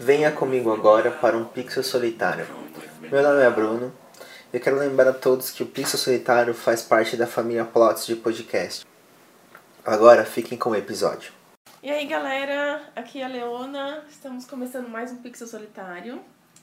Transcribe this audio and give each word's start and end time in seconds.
Venha 0.00 0.30
comigo 0.30 0.72
agora 0.72 1.10
para 1.10 1.36
um 1.36 1.44
Pixel 1.44 1.82
Solitário. 1.82 2.46
Meu 3.00 3.20
nome 3.20 3.42
é 3.42 3.50
Bruno. 3.50 3.92
Eu 4.52 4.60
quero 4.60 4.78
lembrar 4.78 5.08
a 5.08 5.12
todos 5.12 5.50
que 5.50 5.60
o 5.60 5.66
Pixel 5.66 5.98
Solitário 5.98 6.54
faz 6.54 6.82
parte 6.82 7.16
da 7.16 7.26
família 7.26 7.64
Plots 7.64 8.06
de 8.06 8.14
podcast. 8.14 8.86
Agora 9.84 10.24
fiquem 10.24 10.56
com 10.56 10.70
o 10.70 10.76
episódio. 10.76 11.32
E 11.82 11.90
aí 11.90 12.06
galera, 12.06 12.80
aqui 12.94 13.20
é 13.20 13.24
a 13.24 13.28
Leona, 13.28 14.04
estamos 14.08 14.44
começando 14.44 14.88
mais 14.88 15.10
um 15.10 15.16
Pixel 15.16 15.48
Solitário. 15.48 16.20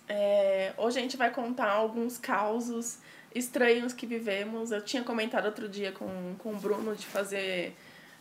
É, 0.08 0.72
hoje 0.78 0.98
a 0.98 1.02
gente 1.02 1.18
vai 1.18 1.30
contar 1.30 1.70
alguns 1.70 2.18
causos 2.18 3.00
estranhos 3.34 3.92
que 3.92 4.08
vivemos. 4.08 4.72
Eu 4.72 4.82
tinha 4.82 5.04
comentado 5.04 5.46
outro 5.48 5.68
dia 5.68 5.92
com, 5.92 6.36
com 6.40 6.54
o 6.54 6.56
Bruno 6.56 6.96
de 6.96 7.06
fazer 7.06 7.76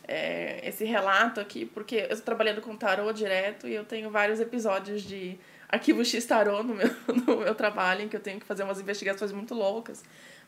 é, 0.07 0.67
esse 0.67 0.85
relato 0.85 1.39
aqui, 1.39 1.65
porque 1.65 1.95
eu 1.95 2.03
estou 2.03 2.21
trabalhando 2.21 2.61
com 2.61 2.75
tarô 2.75 3.11
direto 3.11 3.67
e 3.67 3.73
eu 3.73 3.83
tenho 3.83 4.09
vários 4.09 4.39
episódios 4.39 5.01
de 5.01 5.37
arquivo 5.67 6.03
X 6.05 6.25
tarô 6.25 6.63
no 6.63 6.75
meu, 6.75 6.89
no 7.25 7.37
meu 7.37 7.55
trabalho, 7.55 8.01
em 8.03 8.07
que 8.07 8.15
eu 8.15 8.19
tenho 8.19 8.39
que 8.39 8.45
fazer 8.45 8.63
umas 8.63 8.79
investigações 8.79 9.31
muito 9.31 9.53
loucas 9.53 10.03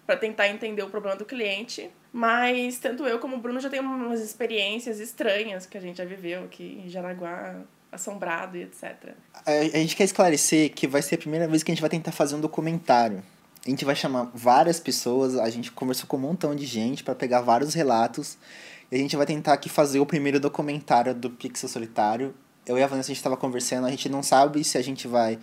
para 0.06 0.16
tentar 0.16 0.48
entender 0.48 0.82
o 0.84 0.90
problema 0.90 1.18
do 1.18 1.26
cliente. 1.26 1.90
Mas 2.14 2.80
tanto 2.80 3.06
eu 3.06 3.20
como 3.20 3.36
o 3.36 3.40
Bruno 3.40 3.60
já 3.60 3.70
tem 3.70 3.82
umas 3.82 4.22
experiências 4.22 5.00
estranhas 5.00 5.66
que 5.66 5.78
a 5.78 5.82
gente 5.82 5.98
já 5.98 6.06
viveu 6.06 6.46
aqui 6.46 6.82
em 6.86 6.90
Jaraguá, 6.90 7.58
assombrado 7.92 8.58
e 8.58 8.64
etc. 8.64 9.14
A, 9.46 9.52
a 9.52 9.78
gente 9.78 9.96
quer 9.96 10.06
esclarecer 10.06 10.72
que 10.74 10.88
vai 10.88 11.02
ser 11.02 11.16
a 11.16 11.18
primeira 11.18 11.48
vez 11.48 11.62
que 11.62 11.72
a 11.72 11.74
gente 11.74 11.82
vai 11.82 11.90
tentar 11.90 12.12
fazer 12.12 12.36
um 12.36 12.40
documentário. 12.42 13.22
A 13.66 13.70
gente 13.70 13.84
vai 13.84 13.96
chamar 13.96 14.32
várias 14.34 14.80
pessoas, 14.80 15.36
a 15.36 15.50
gente 15.50 15.72
conversou 15.74 16.08
com 16.08 16.16
um 16.16 16.22
montão 16.22 16.56
de 16.56 16.66
gente 16.66 17.04
para 17.04 17.14
pegar 17.14 17.42
vários 17.42 17.74
relatos. 17.74 18.38
E 18.92 18.96
a 18.96 19.00
gente 19.00 19.18
vai 19.18 19.26
tentar 19.26 19.54
aqui 19.54 19.68
fazer 19.68 20.00
o 20.00 20.06
primeiro 20.06 20.40
documentário 20.40 21.14
do 21.14 21.30
Pixel 21.30 21.68
Solitário. 21.68 22.34
Eu 22.66 22.78
e 22.78 22.84
a 22.84 22.88
Vanessa, 22.88 23.08
a 23.08 23.14
gente 23.14 23.18
estava 23.18 23.36
conversando, 23.36 23.86
a 23.86 23.90
gente 23.90 24.08
não 24.08 24.24
sabe 24.24 24.64
se 24.64 24.78
a 24.78 24.82
gente 24.82 25.08
vai, 25.08 25.38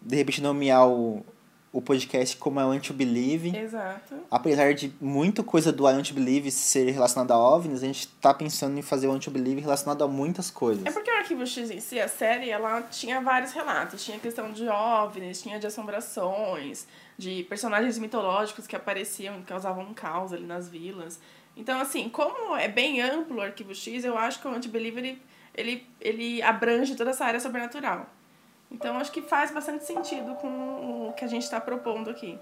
de 0.00 0.16
repente, 0.16 0.40
nomear 0.40 0.88
o, 0.88 1.24
o 1.70 1.82
podcast 1.82 2.36
como 2.38 2.58
I 2.58 2.64
Want 2.64 2.86
to 2.86 2.94
Believe. 2.94 3.54
Exato. 3.54 4.14
Apesar 4.30 4.72
de 4.72 4.94
muita 4.98 5.42
coisa 5.42 5.70
do 5.70 5.88
I 5.88 5.92
Want 5.92 6.08
to 6.08 6.14
Believe 6.14 6.50
ser 6.50 6.90
relacionada 6.90 7.34
a 7.34 7.38
OVNIs, 7.38 7.82
a 7.82 7.86
gente 7.86 8.08
tá 8.08 8.32
pensando 8.32 8.78
em 8.78 8.82
fazer 8.82 9.08
o 9.08 9.10
I 9.10 9.12
Want 9.12 9.24
to 9.24 9.30
Believe 9.30 9.60
relacionado 9.60 10.02
a 10.02 10.08
muitas 10.08 10.50
coisas. 10.50 10.86
É 10.86 10.90
porque 10.90 11.10
o 11.10 11.16
Arquivo 11.16 11.46
X 11.46 11.70
em 11.70 11.80
si, 11.80 12.00
a 12.00 12.08
série, 12.08 12.48
ela 12.48 12.80
tinha 12.82 13.20
vários 13.20 13.52
relatos. 13.52 14.02
Tinha 14.02 14.18
questão 14.18 14.52
de 14.52 14.66
OVNIs, 14.66 15.42
tinha 15.42 15.58
de 15.58 15.66
assombrações, 15.66 16.86
de 17.18 17.42
personagens 17.44 17.98
mitológicos 17.98 18.66
que 18.66 18.74
apareciam 18.74 19.38
e 19.40 19.42
causavam 19.42 19.84
um 19.84 19.92
caos 19.92 20.32
ali 20.32 20.46
nas 20.46 20.68
vilas. 20.68 21.20
Então, 21.56 21.80
assim, 21.80 22.08
como 22.08 22.56
é 22.56 22.68
bem 22.68 23.00
amplo 23.00 23.38
o 23.38 23.40
Arquivo 23.40 23.74
X, 23.74 24.04
eu 24.04 24.18
acho 24.18 24.40
que 24.40 24.48
o 24.48 24.50
Anti-Believer, 24.50 25.04
ele, 25.04 25.22
ele, 25.54 25.86
ele 26.00 26.42
abrange 26.42 26.96
toda 26.96 27.10
essa 27.10 27.24
área 27.24 27.38
sobrenatural. 27.38 28.06
Então, 28.70 28.98
acho 28.98 29.12
que 29.12 29.22
faz 29.22 29.52
bastante 29.52 29.84
sentido 29.84 30.34
com 30.36 31.08
o 31.08 31.12
que 31.12 31.24
a 31.24 31.28
gente 31.28 31.42
está 31.42 31.60
propondo 31.60 32.10
aqui. 32.10 32.38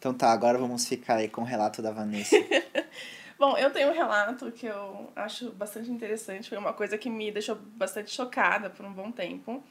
Então 0.00 0.14
tá, 0.14 0.32
agora 0.32 0.56
vamos 0.56 0.86
ficar 0.86 1.16
aí 1.16 1.28
com 1.28 1.42
o 1.42 1.44
relato 1.44 1.82
da 1.82 1.90
Vanessa. 1.90 2.34
Bom, 3.40 3.56
eu 3.56 3.70
tenho 3.70 3.88
um 3.88 3.94
relato 3.94 4.52
que 4.52 4.66
eu 4.66 5.10
acho 5.16 5.50
bastante 5.52 5.90
interessante. 5.90 6.46
Foi 6.46 6.58
uma 6.58 6.74
coisa 6.74 6.98
que 6.98 7.08
me 7.08 7.32
deixou 7.32 7.56
bastante 7.56 8.10
chocada 8.10 8.68
por 8.68 8.84
um 8.84 8.92
bom 8.92 9.10
tempo. 9.10 9.64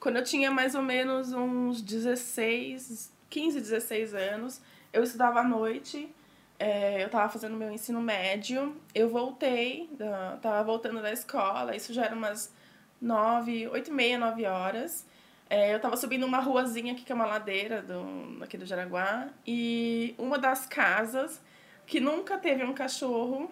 Quando 0.00 0.16
eu 0.16 0.24
tinha 0.24 0.50
mais 0.50 0.74
ou 0.74 0.82
menos 0.82 1.32
uns 1.32 1.80
16, 1.80 3.12
15, 3.30 3.60
16 3.60 4.14
anos, 4.14 4.60
eu 4.92 5.04
estudava 5.04 5.38
à 5.38 5.44
noite, 5.44 6.12
é, 6.58 7.04
eu 7.04 7.06
estava 7.06 7.28
fazendo 7.28 7.56
meu 7.56 7.70
ensino 7.70 8.00
médio, 8.00 8.76
eu 8.92 9.08
voltei, 9.08 9.88
da, 9.92 10.36
tava 10.42 10.64
voltando 10.64 11.00
da 11.00 11.12
escola, 11.12 11.76
isso 11.76 11.94
já 11.94 12.06
era 12.06 12.16
umas 12.16 12.52
9, 13.00 13.68
8 13.68 13.90
e 13.90 13.92
meia, 13.92 14.18
9 14.18 14.44
horas. 14.44 15.06
É, 15.48 15.72
eu 15.72 15.76
estava 15.76 15.96
subindo 15.96 16.26
uma 16.26 16.40
ruazinha 16.40 16.92
aqui, 16.92 17.04
que 17.04 17.12
é 17.12 17.14
uma 17.14 17.26
ladeira 17.26 17.80
do, 17.80 18.42
aqui 18.42 18.58
do 18.58 18.66
Jaraguá, 18.66 19.28
e 19.46 20.16
uma 20.18 20.36
das 20.36 20.66
casas, 20.66 21.40
que 21.86 22.00
nunca 22.00 22.38
teve 22.38 22.64
um 22.64 22.72
cachorro, 22.72 23.50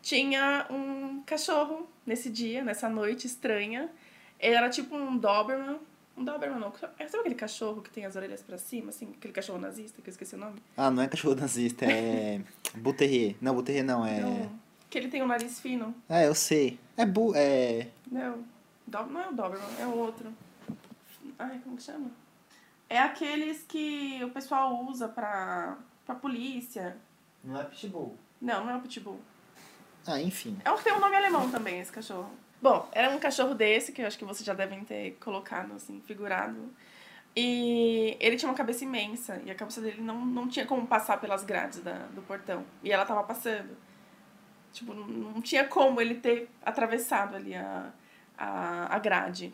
tinha 0.00 0.66
um 0.70 1.22
cachorro 1.22 1.88
nesse 2.06 2.30
dia, 2.30 2.62
nessa 2.62 2.88
noite 2.88 3.26
estranha. 3.26 3.90
Ele 4.38 4.54
era 4.54 4.68
tipo 4.68 4.96
um 4.96 5.16
Doberman, 5.16 5.78
um 6.16 6.24
Doberman 6.24 6.58
não. 6.58 6.72
É, 6.98 7.06
sabe 7.06 7.20
aquele 7.20 7.34
cachorro 7.34 7.80
que 7.80 7.90
tem 7.90 8.04
as 8.04 8.16
orelhas 8.16 8.42
pra 8.42 8.58
cima, 8.58 8.90
assim? 8.90 9.14
Aquele 9.16 9.32
cachorro 9.32 9.58
nazista, 9.58 10.02
que 10.02 10.08
eu 10.08 10.12
esqueci 10.12 10.34
o 10.34 10.38
nome? 10.38 10.60
Ah, 10.76 10.90
não 10.90 11.02
é 11.02 11.08
cachorro 11.08 11.34
nazista, 11.34 11.84
é. 11.84 12.40
Buterrier. 12.74 13.36
Não, 13.40 13.54
Buterrier 13.54 13.84
não, 13.84 14.04
é. 14.04 14.20
Não. 14.20 14.60
Que 14.90 14.98
ele 14.98 15.08
tem 15.08 15.22
um 15.22 15.26
nariz 15.26 15.58
fino. 15.60 15.94
Ah, 16.08 16.22
eu 16.22 16.34
sei. 16.34 16.78
É 16.96 17.06
bu. 17.06 17.32
É. 17.34 17.88
Não. 18.10 18.44
Do... 18.86 19.06
Não 19.06 19.20
é 19.20 19.28
o 19.28 19.32
Doberman, 19.32 19.68
é 19.80 19.86
o 19.86 19.96
outro. 19.96 20.32
Ai, 21.38 21.60
como 21.64 21.76
que 21.76 21.82
chama? 21.82 22.10
É 22.88 22.98
aqueles 22.98 23.62
que 23.62 24.20
o 24.22 24.30
pessoal 24.30 24.84
usa 24.84 25.08
pra, 25.08 25.78
pra 26.04 26.14
polícia. 26.14 26.96
Não 27.44 27.60
é 27.60 27.64
pitbull. 27.64 28.16
Não, 28.40 28.64
não 28.64 28.72
é 28.72 28.76
o 28.76 28.80
pitbull. 28.80 29.20
Ah, 30.06 30.20
enfim. 30.20 30.58
É 30.64 30.70
um 30.70 30.76
que 30.76 30.84
tem 30.84 30.92
um 30.92 31.00
nome 31.00 31.16
alemão 31.16 31.50
também, 31.50 31.80
esse 31.80 31.92
cachorro. 31.92 32.30
Bom, 32.60 32.88
era 32.92 33.10
um 33.10 33.18
cachorro 33.18 33.54
desse, 33.54 33.92
que 33.92 34.02
eu 34.02 34.06
acho 34.06 34.18
que 34.18 34.24
vocês 34.24 34.44
já 34.44 34.54
devem 34.54 34.84
ter 34.84 35.16
colocado, 35.20 35.72
assim, 35.74 36.00
figurado. 36.00 36.72
E 37.34 38.16
ele 38.20 38.36
tinha 38.36 38.50
uma 38.50 38.56
cabeça 38.56 38.84
imensa, 38.84 39.40
e 39.44 39.50
a 39.50 39.54
cabeça 39.54 39.80
dele 39.80 40.02
não, 40.02 40.24
não 40.24 40.48
tinha 40.48 40.66
como 40.66 40.86
passar 40.86 41.18
pelas 41.20 41.44
grades 41.44 41.80
da, 41.80 42.06
do 42.08 42.22
portão. 42.22 42.64
E 42.82 42.92
ela 42.92 43.04
tava 43.04 43.22
passando. 43.24 43.76
Tipo, 44.72 44.94
não, 44.94 45.06
não 45.06 45.42
tinha 45.42 45.64
como 45.64 46.00
ele 46.00 46.16
ter 46.16 46.48
atravessado 46.64 47.36
ali 47.36 47.54
a, 47.54 47.92
a, 48.36 48.94
a 48.94 48.98
grade. 48.98 49.52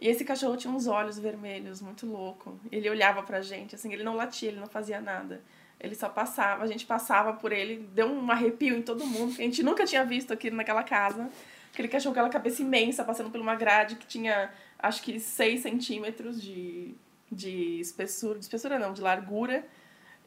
E 0.00 0.08
esse 0.08 0.24
cachorro 0.24 0.56
tinha 0.56 0.72
uns 0.72 0.86
olhos 0.86 1.18
vermelhos, 1.18 1.80
muito 1.80 2.06
louco. 2.06 2.58
Ele 2.72 2.90
olhava 2.90 3.22
pra 3.22 3.40
gente, 3.40 3.74
assim, 3.74 3.92
ele 3.92 4.02
não 4.02 4.16
latia, 4.16 4.48
ele 4.48 4.58
não 4.58 4.66
fazia 4.66 5.00
nada. 5.00 5.42
Ele 5.82 5.96
só 5.96 6.08
passava, 6.08 6.62
a 6.62 6.66
gente 6.68 6.86
passava 6.86 7.32
por 7.32 7.50
ele, 7.50 7.88
deu 7.92 8.06
um 8.06 8.30
arrepio 8.30 8.76
em 8.76 8.82
todo 8.82 9.04
mundo, 9.04 9.34
que 9.34 9.42
a 9.42 9.44
gente 9.44 9.64
nunca 9.64 9.84
tinha 9.84 10.04
visto 10.04 10.32
aqui 10.32 10.48
naquela 10.48 10.84
casa. 10.84 11.28
Aquele 11.72 11.88
cachorro 11.88 12.14
com 12.14 12.20
aquela 12.20 12.32
cabeça 12.32 12.62
imensa, 12.62 13.02
passando 13.02 13.30
por 13.30 13.40
uma 13.40 13.56
grade 13.56 13.96
que 13.96 14.06
tinha, 14.06 14.52
acho 14.78 15.02
que, 15.02 15.18
6 15.18 15.60
centímetros 15.60 16.40
de, 16.40 16.94
de 17.30 17.80
espessura, 17.80 18.38
de 18.38 18.44
espessura 18.44 18.78
não, 18.78 18.92
de 18.92 19.02
largura. 19.02 19.66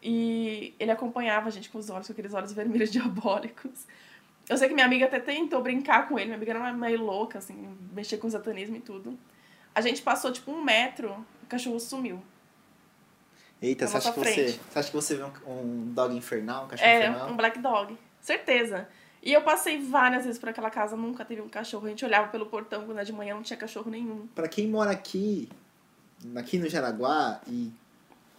E 0.03 0.75
ele 0.77 0.91
acompanhava 0.91 1.47
a 1.47 1.51
gente 1.51 1.69
com 1.69 1.77
os 1.77 1.89
olhos, 1.89 2.07
com 2.07 2.11
aqueles 2.11 2.33
olhos 2.33 2.51
vermelhos 2.51 2.91
diabólicos. 2.91 3.87
Eu 4.49 4.57
sei 4.57 4.67
que 4.67 4.73
minha 4.73 4.85
amiga 4.85 5.05
até 5.05 5.21
tentou 5.21 5.61
brincar 5.63 6.09
com 6.09 6.19
ele, 6.19 6.25
minha 6.25 6.35
amiga 6.35 6.51
era 6.51 6.73
meio 6.73 7.01
louca, 7.01 7.37
assim, 7.37 7.77
mexer 7.93 8.17
com 8.17 8.29
satanismo 8.29 8.75
e 8.75 8.81
tudo. 8.81 9.17
A 9.73 9.79
gente 9.79 10.01
passou, 10.01 10.33
tipo, 10.33 10.51
um 10.51 10.61
metro, 10.61 11.25
o 11.41 11.45
cachorro 11.45 11.79
sumiu. 11.79 12.21
Eita, 13.65 13.87
você 13.87 13.97
acha, 13.97 14.11
que 14.11 14.19
você, 14.19 14.33
frente. 14.33 14.61
você 14.69 14.79
acha 14.79 14.89
que 14.89 14.95
você 14.95 15.15
vê 15.15 15.23
um, 15.23 15.31
um 15.51 15.93
dog 15.93 16.15
infernal, 16.15 16.65
um 16.65 16.67
cachorro 16.67 16.89
É, 16.89 16.99
infernal? 17.09 17.29
um 17.31 17.35
black 17.37 17.59
dog. 17.59 17.97
Certeza. 18.21 18.87
E 19.23 19.33
eu 19.33 19.41
passei 19.41 19.79
várias 19.81 20.23
vezes 20.25 20.39
por 20.39 20.49
aquela 20.49 20.69
casa, 20.69 20.95
nunca 20.95 21.25
teve 21.25 21.41
um 21.41 21.49
cachorro. 21.49 21.87
A 21.87 21.89
gente 21.89 22.05
olhava 22.05 22.27
pelo 22.27 22.45
portão 22.45 22.85
quando 22.85 22.97
era 22.97 23.05
de 23.05 23.11
manhã, 23.13 23.33
não 23.33 23.41
tinha 23.41 23.57
cachorro 23.57 23.89
nenhum. 23.89 24.27
Pra 24.35 24.47
quem 24.47 24.67
mora 24.67 24.91
aqui, 24.91 25.49
aqui 26.35 26.59
no 26.59 26.69
Jaraguá 26.69 27.41
e 27.47 27.71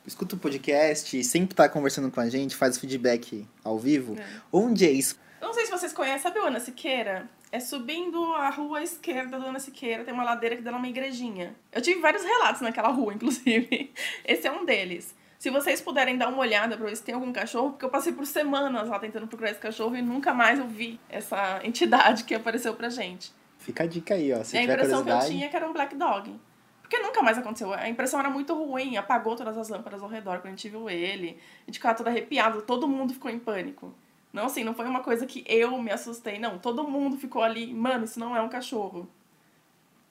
escuta 0.06 0.36
o 0.36 0.38
podcast 0.38 1.18
e 1.18 1.24
sempre 1.24 1.54
tá 1.56 1.68
conversando 1.68 2.08
com 2.10 2.20
a 2.20 2.28
gente, 2.28 2.54
faz 2.54 2.78
feedback 2.78 3.44
ao 3.64 3.76
vivo, 3.78 4.16
É. 4.16 4.24
onde 4.52 4.86
é 4.86 4.90
isso? 4.90 5.18
Eu 5.40 5.48
não 5.48 5.54
sei 5.54 5.64
se 5.66 5.70
vocês 5.72 5.92
conhecem, 5.92 6.20
sabe 6.22 6.38
o 6.38 6.46
Ana 6.46 6.60
Siqueira? 6.60 7.28
É 7.52 7.60
subindo 7.60 8.22
a 8.34 8.50
rua 8.50 8.82
esquerda 8.82 9.38
do 9.38 9.46
Ana 9.46 9.60
Siqueira, 9.60 10.04
tem 10.04 10.12
uma 10.12 10.24
ladeira 10.24 10.56
que 10.56 10.62
dá 10.62 10.72
numa 10.72 10.88
igrejinha. 10.88 11.54
Eu 11.72 11.80
tive 11.80 12.00
vários 12.00 12.24
relatos 12.24 12.60
naquela 12.60 12.88
rua, 12.88 13.14
inclusive. 13.14 13.92
Esse 14.24 14.46
é 14.46 14.52
um 14.52 14.64
deles. 14.64 15.14
Se 15.38 15.50
vocês 15.50 15.80
puderem 15.80 16.16
dar 16.16 16.28
uma 16.28 16.38
olhada 16.38 16.76
pra 16.76 16.86
ver 16.86 16.96
se 16.96 17.02
tem 17.02 17.14
algum 17.14 17.32
cachorro, 17.32 17.70
porque 17.70 17.84
eu 17.84 17.90
passei 17.90 18.12
por 18.12 18.26
semanas 18.26 18.88
lá 18.88 18.98
tentando 18.98 19.26
procurar 19.26 19.50
esse 19.50 19.60
cachorro 19.60 19.94
e 19.94 20.02
nunca 20.02 20.32
mais 20.32 20.58
eu 20.58 20.66
vi 20.66 20.98
essa 21.08 21.60
entidade 21.64 22.24
que 22.24 22.34
apareceu 22.34 22.74
pra 22.74 22.88
gente. 22.88 23.32
Fica 23.58 23.84
a 23.84 23.86
dica 23.86 24.14
aí, 24.14 24.32
ó. 24.32 24.42
Se 24.42 24.56
e 24.56 24.58
a 24.58 24.62
impressão 24.62 25.04
que 25.04 25.10
eu 25.10 25.20
tinha 25.20 25.46
é 25.46 25.48
que 25.48 25.56
era 25.56 25.68
um 25.68 25.72
black 25.72 25.94
dog. 25.94 26.34
Porque 26.80 26.98
nunca 26.98 27.20
mais 27.20 27.36
aconteceu. 27.36 27.72
A 27.72 27.88
impressão 27.88 28.20
era 28.20 28.30
muito 28.30 28.54
ruim, 28.54 28.96
apagou 28.96 29.34
todas 29.34 29.58
as 29.58 29.68
lâmpadas 29.68 30.02
ao 30.02 30.08
redor 30.08 30.38
quando 30.38 30.46
a 30.46 30.50
gente 30.50 30.68
viu 30.68 30.88
ele. 30.88 31.36
A 31.62 31.66
gente 31.66 31.78
ficava 31.78 31.96
todo 31.96 32.06
arrepiado, 32.06 32.62
todo 32.62 32.86
mundo 32.86 33.12
ficou 33.12 33.30
em 33.30 33.38
pânico. 33.38 33.92
Não, 34.32 34.46
assim, 34.46 34.64
não 34.64 34.74
foi 34.74 34.86
uma 34.86 35.02
coisa 35.02 35.26
que 35.26 35.44
eu 35.46 35.80
me 35.80 35.90
assustei, 35.90 36.38
não. 36.38 36.58
Todo 36.58 36.86
mundo 36.86 37.16
ficou 37.16 37.42
ali, 37.42 37.72
mano, 37.72 38.04
isso 38.04 38.20
não 38.20 38.36
é 38.36 38.42
um 38.42 38.48
cachorro. 38.48 39.08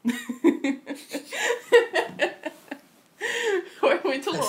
foi 3.79 4.01
muito 4.03 4.31
louco. 4.31 4.45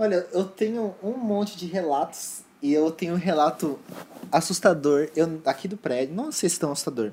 Olha, 0.00 0.26
eu 0.32 0.44
tenho 0.44 0.94
um 1.02 1.12
monte 1.12 1.58
de 1.58 1.66
relatos 1.66 2.40
e 2.62 2.72
eu 2.72 2.90
tenho 2.90 3.12
um 3.12 3.18
relato 3.18 3.78
assustador 4.32 5.10
eu, 5.14 5.42
aqui 5.44 5.68
do 5.68 5.76
prédio. 5.76 6.14
Não 6.14 6.32
sei 6.32 6.48
se 6.48 6.58
tão 6.58 6.72
assustador. 6.72 7.12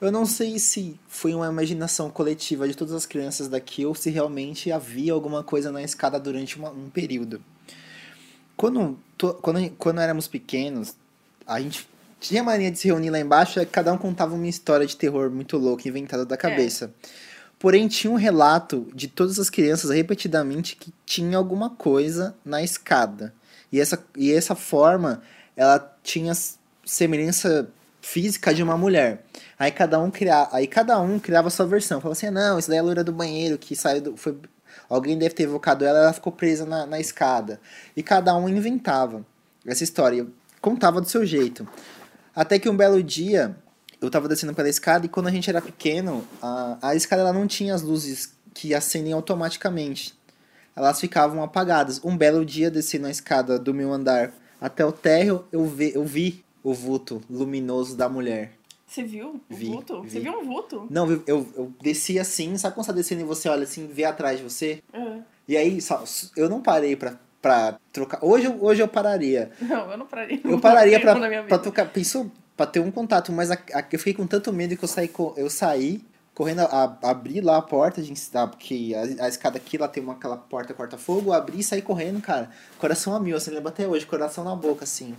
Eu 0.00 0.12
não 0.12 0.24
sei 0.24 0.56
se 0.60 0.96
foi 1.08 1.34
uma 1.34 1.48
imaginação 1.48 2.08
coletiva 2.08 2.68
de 2.68 2.76
todas 2.76 2.94
as 2.94 3.04
crianças 3.04 3.48
daqui 3.48 3.84
ou 3.84 3.96
se 3.96 4.10
realmente 4.10 4.70
havia 4.70 5.12
alguma 5.12 5.42
coisa 5.42 5.72
na 5.72 5.82
escada 5.82 6.20
durante 6.20 6.56
uma, 6.56 6.70
um 6.70 6.88
período. 6.88 7.42
Quando, 8.56 8.96
to, 9.18 9.34
quando, 9.42 9.68
quando 9.70 10.00
éramos 10.00 10.28
pequenos, 10.28 10.94
a 11.44 11.60
gente 11.60 11.88
tinha 12.20 12.44
mania 12.44 12.70
de 12.70 12.78
se 12.78 12.86
reunir 12.86 13.10
lá 13.10 13.18
embaixo 13.18 13.58
e 13.58 13.66
cada 13.66 13.92
um 13.92 13.98
contava 13.98 14.36
uma 14.36 14.46
história 14.46 14.86
de 14.86 14.96
terror 14.96 15.32
muito 15.32 15.58
louca, 15.58 15.88
inventada 15.88 16.24
da 16.24 16.36
cabeça. 16.36 16.94
É. 17.02 17.29
Porém, 17.60 17.88
tinha 17.88 18.10
um 18.10 18.16
relato 18.16 18.88
de 18.94 19.06
todas 19.06 19.38
as 19.38 19.50
crianças 19.50 19.90
repetidamente 19.90 20.76
que 20.76 20.90
tinha 21.04 21.36
alguma 21.36 21.68
coisa 21.68 22.34
na 22.42 22.62
escada. 22.62 23.34
E 23.70 23.78
essa, 23.78 24.02
e 24.16 24.32
essa 24.32 24.54
forma, 24.54 25.20
ela 25.54 25.94
tinha 26.02 26.32
semelhança 26.86 27.68
física 28.00 28.54
de 28.54 28.62
uma 28.62 28.78
mulher. 28.78 29.26
Aí 29.58 29.70
cada 29.70 30.00
um 30.00 30.10
criava, 30.10 30.56
aí 30.56 30.66
cada 30.66 30.98
um 31.00 31.18
criava 31.18 31.50
sua 31.50 31.66
versão. 31.66 32.00
Falava 32.00 32.18
assim: 32.18 32.30
"Não, 32.30 32.58
isso 32.58 32.68
daí 32.68 32.78
é 32.78 32.80
a 32.80 32.82
loira 32.82 33.04
do 33.04 33.12
banheiro 33.12 33.58
que 33.58 33.76
saiu 33.76 34.00
do, 34.00 34.16
foi 34.16 34.38
alguém 34.88 35.18
deve 35.18 35.34
ter 35.34 35.42
evocado 35.42 35.84
ela, 35.84 35.98
ela 35.98 36.12
ficou 36.14 36.32
presa 36.32 36.64
na, 36.64 36.86
na 36.86 36.98
escada". 36.98 37.60
E 37.94 38.02
cada 38.02 38.34
um 38.34 38.48
inventava 38.48 39.22
essa 39.66 39.84
história, 39.84 40.26
contava 40.62 40.98
do 40.98 41.10
seu 41.10 41.26
jeito. 41.26 41.68
Até 42.34 42.58
que 42.58 42.70
um 42.70 42.76
belo 42.76 43.02
dia, 43.02 43.54
eu 44.00 44.10
tava 44.10 44.28
descendo 44.28 44.54
pela 44.54 44.68
escada 44.68 45.06
e 45.06 45.08
quando 45.08 45.26
a 45.26 45.30
gente 45.30 45.48
era 45.48 45.60
pequeno, 45.60 46.24
a, 46.40 46.78
a 46.82 46.94
escada 46.94 47.22
ela 47.22 47.32
não 47.32 47.46
tinha 47.46 47.74
as 47.74 47.82
luzes 47.82 48.34
que 48.54 48.74
acendem 48.74 49.12
automaticamente. 49.12 50.14
Elas 50.74 51.00
ficavam 51.00 51.42
apagadas. 51.42 52.00
Um 52.04 52.16
belo 52.16 52.44
dia, 52.44 52.70
descendo 52.70 53.06
a 53.06 53.10
escada 53.10 53.58
do 53.58 53.74
meu 53.74 53.92
andar 53.92 54.32
até 54.60 54.84
o 54.84 54.92
térreo, 54.92 55.44
eu 55.52 55.64
vi, 55.66 55.92
eu 55.94 56.04
vi 56.04 56.44
o 56.62 56.72
vulto 56.72 57.22
luminoso 57.28 57.96
da 57.96 58.08
mulher. 58.08 58.52
Você 58.86 59.02
viu 59.02 59.40
o 59.48 59.54
vi, 59.54 59.66
vulto? 59.66 60.02
Vi. 60.02 60.10
Você 60.10 60.20
viu 60.20 60.32
um 60.32 60.44
vulto? 60.44 60.86
Não, 60.90 61.10
eu, 61.10 61.22
eu, 61.26 61.48
eu, 61.56 61.72
desci 61.80 62.18
assim, 62.18 62.56
sabe 62.58 62.74
quando 62.74 62.86
você 62.86 62.92
tá 62.92 62.96
descendo 62.96 63.20
e 63.20 63.24
você 63.24 63.48
olha 63.48 63.62
assim, 63.62 63.86
vê 63.86 64.04
atrás 64.04 64.38
de 64.38 64.44
você? 64.44 64.82
Uhum. 64.92 65.22
E 65.46 65.56
aí, 65.56 65.80
só, 65.80 66.02
eu 66.36 66.48
não 66.48 66.60
parei 66.60 66.96
pra, 66.96 67.14
pra 67.40 67.78
trocar. 67.92 68.18
Hoje, 68.24 68.48
hoje 68.60 68.82
eu 68.82 68.88
pararia. 68.88 69.52
Não, 69.60 69.90
eu 69.92 69.96
não 69.96 70.06
pararia. 70.06 70.40
Eu 70.42 70.58
pararia 70.60 71.00
pra, 71.00 71.42
pra 71.42 71.58
trocar. 71.58 71.88
Pensou? 71.88 72.30
Pra 72.60 72.66
ter 72.66 72.80
um 72.80 72.90
contato, 72.90 73.32
mas 73.32 73.50
a, 73.50 73.54
a, 73.54 73.82
eu 73.90 73.98
fiquei 73.98 74.12
com 74.12 74.26
tanto 74.26 74.52
medo 74.52 74.76
que 74.76 74.84
eu 74.84 74.88
saí, 74.88 75.10
eu 75.34 75.48
saí 75.48 76.04
correndo, 76.34 76.60
a, 76.60 76.98
abri 77.04 77.40
lá 77.40 77.56
a 77.56 77.62
porta, 77.62 78.02
de, 78.02 78.12
porque 78.50 78.92
a, 78.94 79.24
a 79.24 79.28
escada 79.30 79.56
aqui 79.56 79.78
lá 79.78 79.88
tem 79.88 80.02
uma, 80.02 80.12
aquela 80.12 80.36
porta 80.36 80.74
corta-fogo, 80.74 81.32
abri 81.32 81.60
e 81.60 81.64
saí 81.64 81.80
correndo, 81.80 82.20
cara. 82.20 82.50
Coração 82.76 83.16
a 83.16 83.18
mil, 83.18 83.34
assim, 83.34 83.50
lembro 83.50 83.70
até 83.70 83.88
hoje, 83.88 84.04
coração 84.04 84.44
na 84.44 84.54
boca, 84.54 84.84
assim. 84.84 85.16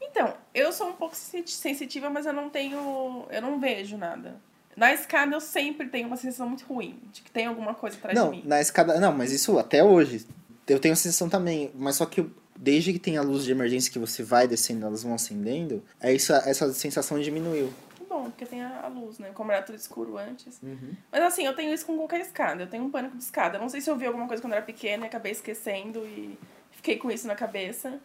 Então, 0.00 0.32
eu 0.54 0.72
sou 0.72 0.88
um 0.88 0.94
pouco 0.94 1.14
sensitiva, 1.14 2.08
mas 2.08 2.24
eu 2.24 2.32
não 2.32 2.48
tenho. 2.48 3.26
Eu 3.28 3.42
não 3.42 3.60
vejo 3.60 3.98
nada. 3.98 4.40
Na 4.74 4.94
escada 4.94 5.36
eu 5.36 5.42
sempre 5.42 5.88
tenho 5.88 6.06
uma 6.06 6.16
sensação 6.16 6.48
muito 6.48 6.64
ruim, 6.64 6.98
de 7.12 7.20
que 7.20 7.30
tem 7.30 7.44
alguma 7.44 7.74
coisa 7.74 7.98
atrás 7.98 8.18
não, 8.18 8.30
de 8.30 8.38
mim. 8.38 8.44
Na 8.46 8.62
escada. 8.62 8.98
Não, 8.98 9.12
mas 9.12 9.30
isso 9.30 9.58
até 9.58 9.84
hoje. 9.84 10.26
Eu 10.66 10.80
tenho 10.80 10.94
a 10.94 10.96
sensação 10.96 11.28
também, 11.28 11.70
mas 11.74 11.96
só 11.96 12.06
que 12.06 12.26
desde 12.62 12.92
que 12.92 12.98
tem 13.00 13.16
a 13.16 13.22
luz 13.22 13.44
de 13.44 13.50
emergência 13.50 13.92
que 13.92 13.98
você 13.98 14.22
vai 14.22 14.46
descendo, 14.46 14.86
elas 14.86 15.02
vão 15.02 15.12
acendendo, 15.12 15.82
é 16.00 16.12
isso, 16.12 16.32
essa 16.32 16.72
sensação 16.72 17.18
diminuiu. 17.18 17.72
Bom, 18.08 18.24
porque 18.24 18.46
tem 18.46 18.62
a, 18.62 18.86
luz, 18.86 19.18
né? 19.18 19.30
Como 19.34 19.50
era 19.50 19.62
tudo 19.62 19.74
escuro 19.74 20.16
antes. 20.16 20.60
Uhum. 20.62 20.94
Mas 21.10 21.22
assim, 21.22 21.44
eu 21.44 21.56
tenho 21.56 21.74
isso 21.74 21.84
com 21.84 21.96
qualquer 21.96 22.20
escada. 22.20 22.62
Eu 22.62 22.66
tenho 22.68 22.84
um 22.84 22.90
pânico 22.90 23.16
de 23.16 23.22
escada. 23.22 23.56
Eu 23.56 23.60
não 23.62 23.70
sei 23.70 23.80
se 23.80 23.90
eu 23.90 23.96
vi 23.96 24.06
alguma 24.06 24.28
coisa 24.28 24.40
quando 24.40 24.52
eu 24.52 24.58
era 24.58 24.66
pequena 24.66 25.04
e 25.04 25.08
acabei 25.08 25.32
esquecendo 25.32 26.06
e 26.06 26.38
fiquei 26.70 26.98
com 26.98 27.10
isso 27.10 27.26
na 27.26 27.34
cabeça. 27.34 27.98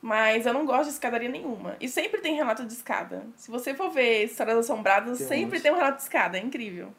Mas 0.00 0.46
eu 0.46 0.54
não 0.54 0.64
gosto 0.64 0.84
de 0.84 0.94
escadaria 0.94 1.28
nenhuma. 1.28 1.76
E 1.78 1.90
sempre 1.90 2.22
tem 2.22 2.34
relato 2.34 2.64
de 2.64 2.72
escada. 2.72 3.22
Se 3.36 3.50
você 3.50 3.74
for 3.74 3.90
ver 3.90 4.24
histórias 4.24 4.56
assombradas, 4.56 5.18
tem 5.18 5.26
sempre 5.26 5.58
uns. 5.58 5.62
tem 5.62 5.70
um 5.70 5.76
relato 5.76 5.98
de 5.98 6.02
escada. 6.04 6.38
É 6.38 6.40
incrível. 6.40 6.90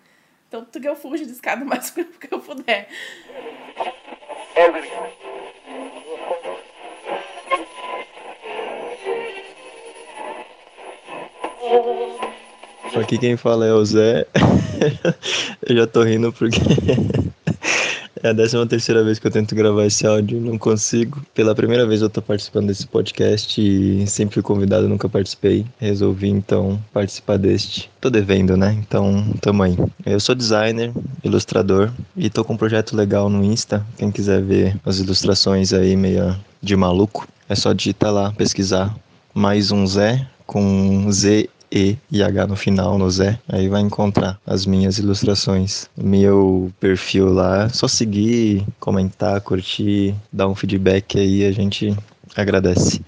Então, 0.48 0.64
tudo 0.64 0.82
que 0.84 0.88
eu 0.88 0.96
fujo 0.96 1.26
de 1.26 1.32
escada 1.32 1.66
o 1.66 1.68
mais 1.68 1.90
que 1.90 2.06
eu 2.30 2.40
puder. 2.40 2.88
Aqui 12.96 13.18
quem 13.18 13.38
fala 13.38 13.66
é 13.66 13.74
o 13.74 13.84
Zé. 13.86 14.26
eu 15.68 15.76
já 15.76 15.88
tô 15.88 16.04
rindo 16.04 16.32
porque 16.34 16.60
é 18.22 18.30
a 18.30 18.34
décima 18.34 18.68
terceira 18.68 19.04
vez 19.04 19.18
que 19.18 19.28
eu 19.28 19.32
tento 19.32 19.56
gravar 19.56 19.86
esse 19.86 20.06
áudio 20.06 20.42
não 20.42 20.58
consigo. 20.58 21.22
Pela 21.34 21.56
primeira 21.56 21.88
vez 21.88 22.02
eu 22.02 22.10
tô 22.10 22.22
participando 22.22 22.68
desse 22.68 22.86
podcast 22.86 23.62
e 23.62 24.06
sempre 24.08 24.36
fui 24.36 24.44
convidado, 24.44 24.90
nunca 24.90 25.08
participei. 25.08 25.66
Resolvi 25.80 26.28
então 26.28 26.82
participar 26.94 27.38
deste. 27.38 27.90
Tô 28.02 28.10
devendo, 28.10 28.58
né? 28.58 28.78
Então 28.78 29.34
tamo 29.40 29.64
aí. 29.64 29.78
Eu 30.06 30.20
sou 30.20 30.36
designer, 30.36 30.92
ilustrador 31.24 31.90
e 32.16 32.30
tô 32.30 32.44
com 32.44 32.54
um 32.54 32.58
projeto 32.58 32.96
legal 32.96 33.30
no 33.30 33.44
Insta. 33.44 33.86
Quem 33.98 34.12
quiser 34.12 34.42
ver 34.42 34.76
as 34.86 35.00
ilustrações 35.00 35.72
aí 35.72 35.96
meio 35.96 36.36
de 36.62 36.76
maluco, 36.76 37.28
é 37.48 37.56
só 37.56 37.72
digitar 37.72 38.12
lá, 38.12 38.32
pesquisar 38.34 38.94
mais 39.34 39.72
um 39.72 39.88
Zé 39.88 40.28
com 40.46 41.10
Z 41.12 41.50
e 41.72 41.98
e 42.12 42.22
H 42.22 42.48
no 42.48 42.56
final, 42.56 42.98
no 42.98 43.10
Zé. 43.10 43.40
Aí 43.48 43.68
vai 43.68 43.82
encontrar 43.82 44.40
as 44.46 44.66
minhas 44.66 44.98
ilustrações. 44.98 45.88
Meu 45.96 46.72
perfil 46.80 47.32
lá, 47.32 47.70
só 47.70 47.88
seguir, 47.88 48.66
comentar, 48.80 49.40
curtir, 49.42 50.16
dar 50.32 50.48
um 50.48 50.56
feedback 50.56 51.18
aí, 51.18 51.46
a 51.46 51.52
gente 51.52 51.96
agradece. 52.36 53.02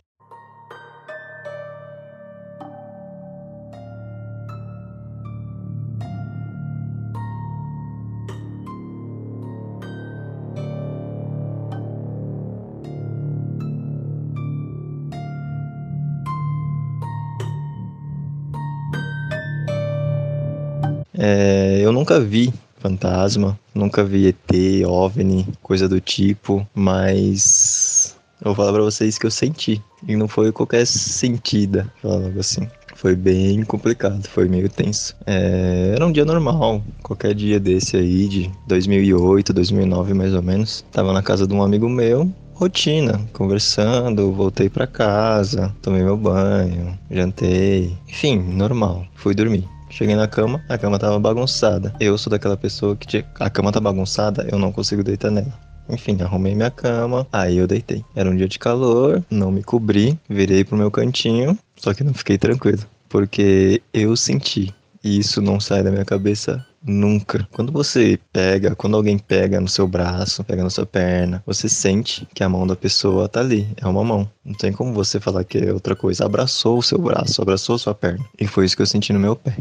É, 21.17 21.79
eu 21.81 21.91
nunca 21.91 22.19
vi 22.19 22.53
fantasma, 22.79 23.57
nunca 23.73 24.03
vi 24.03 24.27
ET, 24.27 24.85
OVNI, 24.85 25.47
coisa 25.61 25.87
do 25.87 26.01
tipo, 26.01 26.67
mas 26.75 28.15
eu 28.41 28.53
vou 28.53 28.55
falar 28.55 28.73
pra 28.73 28.81
vocês 28.81 29.17
que 29.17 29.25
eu 29.25 29.31
senti. 29.31 29.81
E 30.05 30.17
não 30.17 30.27
foi 30.27 30.51
qualquer 30.51 30.85
sentida, 30.85 31.89
falando 32.01 32.37
assim. 32.37 32.67
Foi 32.93 33.15
bem 33.15 33.63
complicado, 33.63 34.27
foi 34.27 34.49
meio 34.49 34.69
tenso. 34.69 35.15
É, 35.25 35.93
era 35.95 36.05
um 36.05 36.11
dia 36.11 36.25
normal, 36.25 36.83
qualquer 37.01 37.33
dia 37.33 37.57
desse 37.57 37.95
aí, 37.95 38.27
de 38.27 38.51
2008, 38.67 39.53
2009 39.53 40.13
mais 40.13 40.33
ou 40.33 40.41
menos. 40.41 40.83
Tava 40.91 41.13
na 41.13 41.23
casa 41.23 41.47
de 41.47 41.53
um 41.53 41.63
amigo 41.63 41.87
meu, 41.87 42.29
rotina, 42.53 43.21
conversando, 43.31 44.31
voltei 44.33 44.69
para 44.69 44.85
casa, 44.85 45.73
tomei 45.81 46.03
meu 46.03 46.17
banho, 46.17 46.97
jantei, 47.09 47.97
enfim, 48.09 48.37
normal. 48.37 49.05
Fui 49.15 49.33
dormir. 49.33 49.72
Cheguei 49.93 50.15
na 50.15 50.27
cama, 50.27 50.59
a 50.67 50.75
cama 50.75 50.97
tava 50.97 51.19
bagunçada. 51.19 51.93
Eu 51.99 52.17
sou 52.17 52.31
daquela 52.31 52.57
pessoa 52.57 52.95
que 52.95 53.23
a 53.39 53.47
cama 53.47 53.71
tá 53.71 53.79
bagunçada, 53.79 54.47
eu 54.51 54.57
não 54.57 54.71
consigo 54.71 55.03
deitar 55.03 55.29
nela. 55.29 55.53
Enfim, 55.87 56.19
arrumei 56.19 56.55
minha 56.55 56.71
cama, 56.71 57.27
aí 57.31 57.57
eu 57.57 57.67
deitei. 57.67 58.03
Era 58.15 58.27
um 58.27 58.35
dia 58.35 58.47
de 58.47 58.57
calor, 58.57 59.23
não 59.29 59.51
me 59.51 59.61
cobri, 59.61 60.19
virei 60.27 60.63
pro 60.63 60.75
meu 60.75 60.89
cantinho, 60.89 61.55
só 61.75 61.93
que 61.93 62.03
não 62.03 62.11
fiquei 62.11 62.39
tranquilo, 62.39 62.81
porque 63.07 63.83
eu 63.93 64.15
senti, 64.15 64.73
e 65.03 65.19
isso 65.19 65.43
não 65.43 65.59
sai 65.59 65.83
da 65.83 65.91
minha 65.91 66.05
cabeça 66.05 66.65
nunca. 66.83 67.47
Quando 67.51 67.71
você 67.71 68.19
pega, 68.31 68.75
quando 68.75 68.97
alguém 68.97 69.19
pega 69.19 69.61
no 69.61 69.67
seu 69.67 69.87
braço, 69.87 70.43
pega 70.43 70.63
na 70.63 70.71
sua 70.71 70.87
perna, 70.87 71.43
você 71.45 71.69
sente 71.69 72.27
que 72.33 72.43
a 72.43 72.49
mão 72.49 72.65
da 72.65 72.75
pessoa 72.75 73.29
tá 73.29 73.41
ali, 73.41 73.67
é 73.77 73.85
uma 73.85 74.03
mão. 74.03 74.27
Não 74.43 74.55
tem 74.55 74.73
como 74.73 74.91
você 74.91 75.19
falar 75.19 75.43
que 75.43 75.59
é 75.59 75.71
outra 75.71 75.95
coisa. 75.95 76.25
Abraçou 76.25 76.79
o 76.79 76.83
seu 76.83 76.97
braço, 76.97 77.43
abraçou 77.43 77.75
a 77.75 77.79
sua 77.79 77.93
perna. 77.93 78.25
E 78.39 78.47
foi 78.47 78.65
isso 78.65 78.75
que 78.75 78.81
eu 78.81 78.87
senti 78.87 79.13
no 79.13 79.19
meu 79.19 79.35
pé 79.35 79.55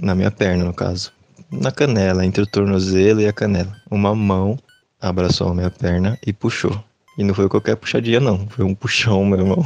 na 0.00 0.14
minha 0.14 0.30
perna, 0.30 0.64
no 0.64 0.74
caso, 0.74 1.12
na 1.50 1.70
canela, 1.70 2.24
entre 2.24 2.42
o 2.42 2.46
tornozelo 2.46 3.20
e 3.20 3.26
a 3.26 3.32
canela. 3.32 3.74
Uma 3.90 4.14
mão 4.14 4.58
abraçou 5.00 5.48
a 5.48 5.54
minha 5.54 5.70
perna 5.70 6.18
e 6.26 6.32
puxou. 6.32 6.82
E 7.16 7.22
não 7.22 7.32
foi 7.32 7.48
qualquer 7.48 7.76
puxadinha, 7.76 8.18
não. 8.18 8.48
Foi 8.48 8.64
um 8.64 8.74
puxão, 8.74 9.24
meu 9.24 9.38
irmão. 9.38 9.64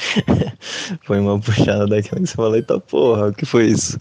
foi 1.02 1.18
uma 1.18 1.40
puxada 1.40 1.86
daquela 1.86 2.20
que 2.20 2.26
você 2.26 2.34
fala, 2.34 2.56
eita 2.56 2.78
porra, 2.78 3.28
o 3.28 3.32
que 3.32 3.46
foi 3.46 3.68
isso? 3.68 3.96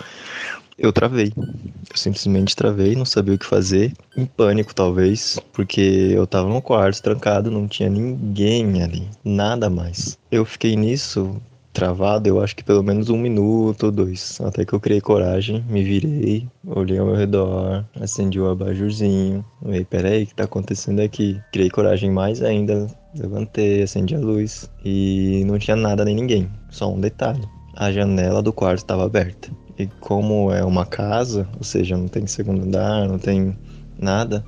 Eu 0.77 0.91
travei. 0.91 1.33
Eu 1.35 1.97
simplesmente 1.97 2.55
travei, 2.55 2.95
não 2.95 3.05
sabia 3.05 3.35
o 3.35 3.37
que 3.37 3.45
fazer. 3.45 3.93
Em 4.15 4.25
pânico, 4.25 4.73
talvez, 4.75 5.39
porque 5.53 6.11
eu 6.13 6.27
tava 6.27 6.49
no 6.49 6.61
quarto, 6.61 7.01
trancado, 7.01 7.51
não 7.51 7.67
tinha 7.67 7.89
ninguém 7.89 8.81
ali. 8.81 9.07
Nada 9.23 9.69
mais. 9.69 10.17
Eu 10.31 10.45
fiquei 10.45 10.75
nisso 10.75 11.41
travado, 11.73 12.27
eu 12.27 12.41
acho 12.41 12.55
que 12.55 12.63
pelo 12.63 12.83
menos 12.83 13.09
um 13.09 13.17
minuto 13.17 13.83
ou 13.87 13.91
dois. 13.91 14.39
Até 14.41 14.65
que 14.65 14.73
eu 14.73 14.79
criei 14.79 15.01
coragem, 15.01 15.63
me 15.69 15.83
virei, 15.83 16.47
olhei 16.65 16.97
ao 16.97 17.05
meu 17.05 17.15
redor, 17.15 17.85
acendi 17.99 18.39
o 18.39 18.49
abajurzinho. 18.49 19.45
Falei, 19.61 19.85
peraí, 19.85 20.23
o 20.23 20.27
que 20.27 20.35
tá 20.35 20.43
acontecendo 20.43 20.99
aqui? 20.99 21.39
Criei 21.51 21.69
coragem 21.69 22.11
mais 22.11 22.41
ainda, 22.41 22.87
levantei, 23.15 23.83
acendi 23.83 24.15
a 24.15 24.19
luz 24.19 24.69
e 24.83 25.43
não 25.45 25.57
tinha 25.57 25.75
nada 25.75 26.03
nem 26.05 26.15
ninguém. 26.15 26.49
Só 26.69 26.91
um 26.93 26.99
detalhe: 26.99 27.47
a 27.75 27.91
janela 27.91 28.41
do 28.41 28.53
quarto 28.53 28.79
estava 28.79 29.05
aberta. 29.05 29.49
E 29.77 29.87
como 30.01 30.51
é 30.51 30.63
uma 30.63 30.85
casa, 30.85 31.47
ou 31.57 31.63
seja, 31.63 31.95
não 31.95 32.09
tem 32.09 32.27
segundo 32.27 32.63
andar, 32.63 33.07
não 33.07 33.17
tem 33.17 33.57
nada, 33.97 34.43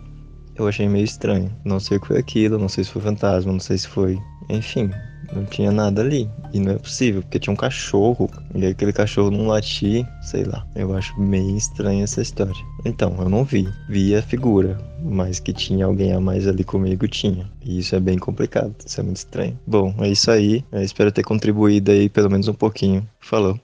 eu 0.58 0.68
achei 0.68 0.90
meio 0.90 1.06
estranho. 1.06 1.50
Não 1.64 1.80
sei 1.80 1.96
o 1.98 2.02
que 2.02 2.08
foi 2.08 2.18
aquilo, 2.18 2.58
não 2.58 2.68
sei 2.68 2.84
se 2.84 2.92
foi 2.92 3.02
fantasma, 3.02 3.52
não 3.52 3.60
sei 3.60 3.78
se 3.78 3.88
foi. 3.88 4.20
Enfim, 4.50 4.92
não 5.34 5.46
tinha 5.46 5.72
nada 5.72 6.02
ali. 6.02 6.30
E 6.54 6.60
não 6.60 6.74
é 6.74 6.78
possível, 6.78 7.22
porque 7.22 7.40
tinha 7.40 7.54
um 7.54 7.58
cachorro. 7.58 8.30
E 8.54 8.66
aquele 8.66 8.94
cachorro 8.94 9.32
não 9.32 9.48
latia, 9.48 10.08
sei 10.22 10.44
lá. 10.44 10.66
Eu 10.76 10.96
acho 10.96 11.20
meio 11.20 11.56
estranha 11.56 12.04
essa 12.04 12.22
história. 12.22 12.54
Então, 12.86 13.16
eu 13.20 13.30
não 13.30 13.44
vi. 13.44 13.68
Vi 13.90 14.16
a 14.16 14.22
figura. 14.22 14.78
Mas 15.04 15.40
que 15.40 15.54
tinha 15.54 15.86
alguém 15.86 16.14
a 16.14 16.20
mais 16.20 16.48
ali 16.48 16.64
comigo, 16.64 17.08
tinha. 17.08 17.50
E 17.64 17.80
isso 17.80 17.96
é 17.96 18.00
bem 18.00 18.18
complicado. 18.18 18.76
Isso 18.86 19.00
é 19.00 19.04
muito 19.04 19.18
estranho. 19.18 19.58
Bom, 19.66 19.94
é 20.00 20.10
isso 20.10 20.30
aí. 20.30 20.64
Eu 20.72 20.82
espero 20.82 21.12
ter 21.12 21.24
contribuído 21.24 21.92
aí 21.92 22.10
pelo 22.10 22.30
menos 22.30 22.48
um 22.48 22.54
pouquinho. 22.54 23.08
Falou. 23.20 23.60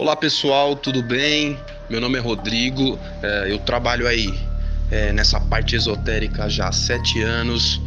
Olá 0.00 0.16
pessoal, 0.16 0.74
tudo 0.74 1.02
bem? 1.02 1.58
Meu 1.90 2.00
nome 2.00 2.16
é 2.16 2.20
Rodrigo, 2.22 2.98
é, 3.22 3.52
eu 3.52 3.58
trabalho 3.58 4.08
aí 4.08 4.32
é, 4.90 5.12
nessa 5.12 5.38
parte 5.38 5.76
esotérica 5.76 6.48
já 6.48 6.68
há 6.68 6.72
sete 6.72 7.20
anos. 7.20 7.78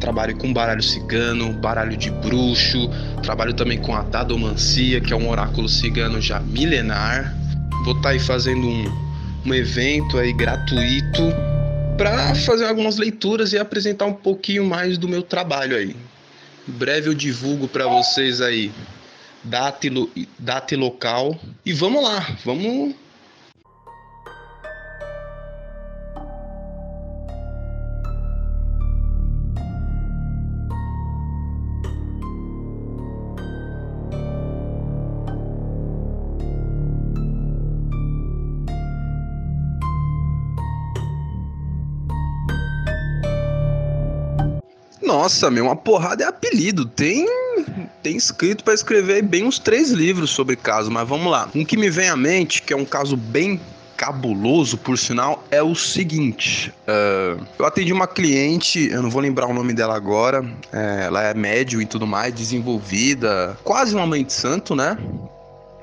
Trabalho 0.00 0.34
com 0.38 0.50
baralho 0.50 0.82
cigano, 0.82 1.52
baralho 1.52 1.94
de 1.94 2.10
bruxo, 2.10 2.88
trabalho 3.22 3.52
também 3.52 3.76
com 3.76 3.94
a 3.94 4.00
dadomancia, 4.00 4.98
que 4.98 5.12
é 5.12 5.16
um 5.16 5.28
oráculo 5.28 5.68
cigano 5.68 6.22
já 6.22 6.40
milenar. 6.40 7.36
Vou 7.84 7.94
estar 7.94 8.02
tá 8.04 8.08
aí 8.14 8.18
fazendo 8.18 8.66
um, 8.66 8.84
um 9.44 9.52
evento 9.52 10.16
aí 10.16 10.32
gratuito 10.32 11.22
para 11.98 12.34
fazer 12.34 12.64
algumas 12.64 12.96
leituras 12.96 13.52
e 13.52 13.58
apresentar 13.58 14.06
um 14.06 14.14
pouquinho 14.14 14.64
mais 14.64 14.96
do 14.96 15.06
meu 15.06 15.22
trabalho 15.22 15.76
aí. 15.76 15.94
Em 16.66 16.72
breve 16.72 17.10
eu 17.10 17.14
divulgo 17.14 17.68
para 17.68 17.86
vocês 17.86 18.40
aí 18.40 18.72
e 20.14 20.76
local. 20.76 21.38
E 21.64 21.72
vamos 21.72 22.02
lá, 22.02 22.36
vamos 22.44 22.94
Nossa, 45.08 45.50
meu, 45.50 45.64
uma 45.64 45.76
porrada 45.76 46.24
é 46.24 46.26
apelido. 46.26 46.84
Tem 46.84 47.26
tem 48.08 48.16
escrito 48.16 48.64
para 48.64 48.72
escrever 48.72 49.22
bem 49.22 49.44
uns 49.44 49.58
três 49.58 49.90
livros 49.90 50.30
sobre 50.30 50.56
caso, 50.56 50.90
mas 50.90 51.06
vamos 51.06 51.30
lá. 51.30 51.46
Um 51.54 51.62
que 51.62 51.76
me 51.76 51.90
vem 51.90 52.08
à 52.08 52.16
mente, 52.16 52.62
que 52.62 52.72
é 52.72 52.76
um 52.76 52.84
caso 52.84 53.18
bem 53.18 53.60
cabuloso, 53.98 54.78
por 54.78 54.96
sinal, 54.96 55.44
é 55.50 55.62
o 55.62 55.74
seguinte: 55.74 56.72
uh, 56.88 57.44
eu 57.58 57.66
atendi 57.66 57.92
uma 57.92 58.06
cliente, 58.06 58.88
eu 58.90 59.02
não 59.02 59.10
vou 59.10 59.20
lembrar 59.20 59.46
o 59.46 59.52
nome 59.52 59.74
dela 59.74 59.94
agora, 59.94 60.42
é, 60.72 61.04
ela 61.04 61.22
é 61.22 61.34
médio 61.34 61.82
e 61.82 61.86
tudo 61.86 62.06
mais, 62.06 62.32
desenvolvida, 62.32 63.58
quase 63.62 63.94
uma 63.94 64.06
mãe 64.06 64.24
de 64.24 64.32
santo, 64.32 64.74
né? 64.74 64.96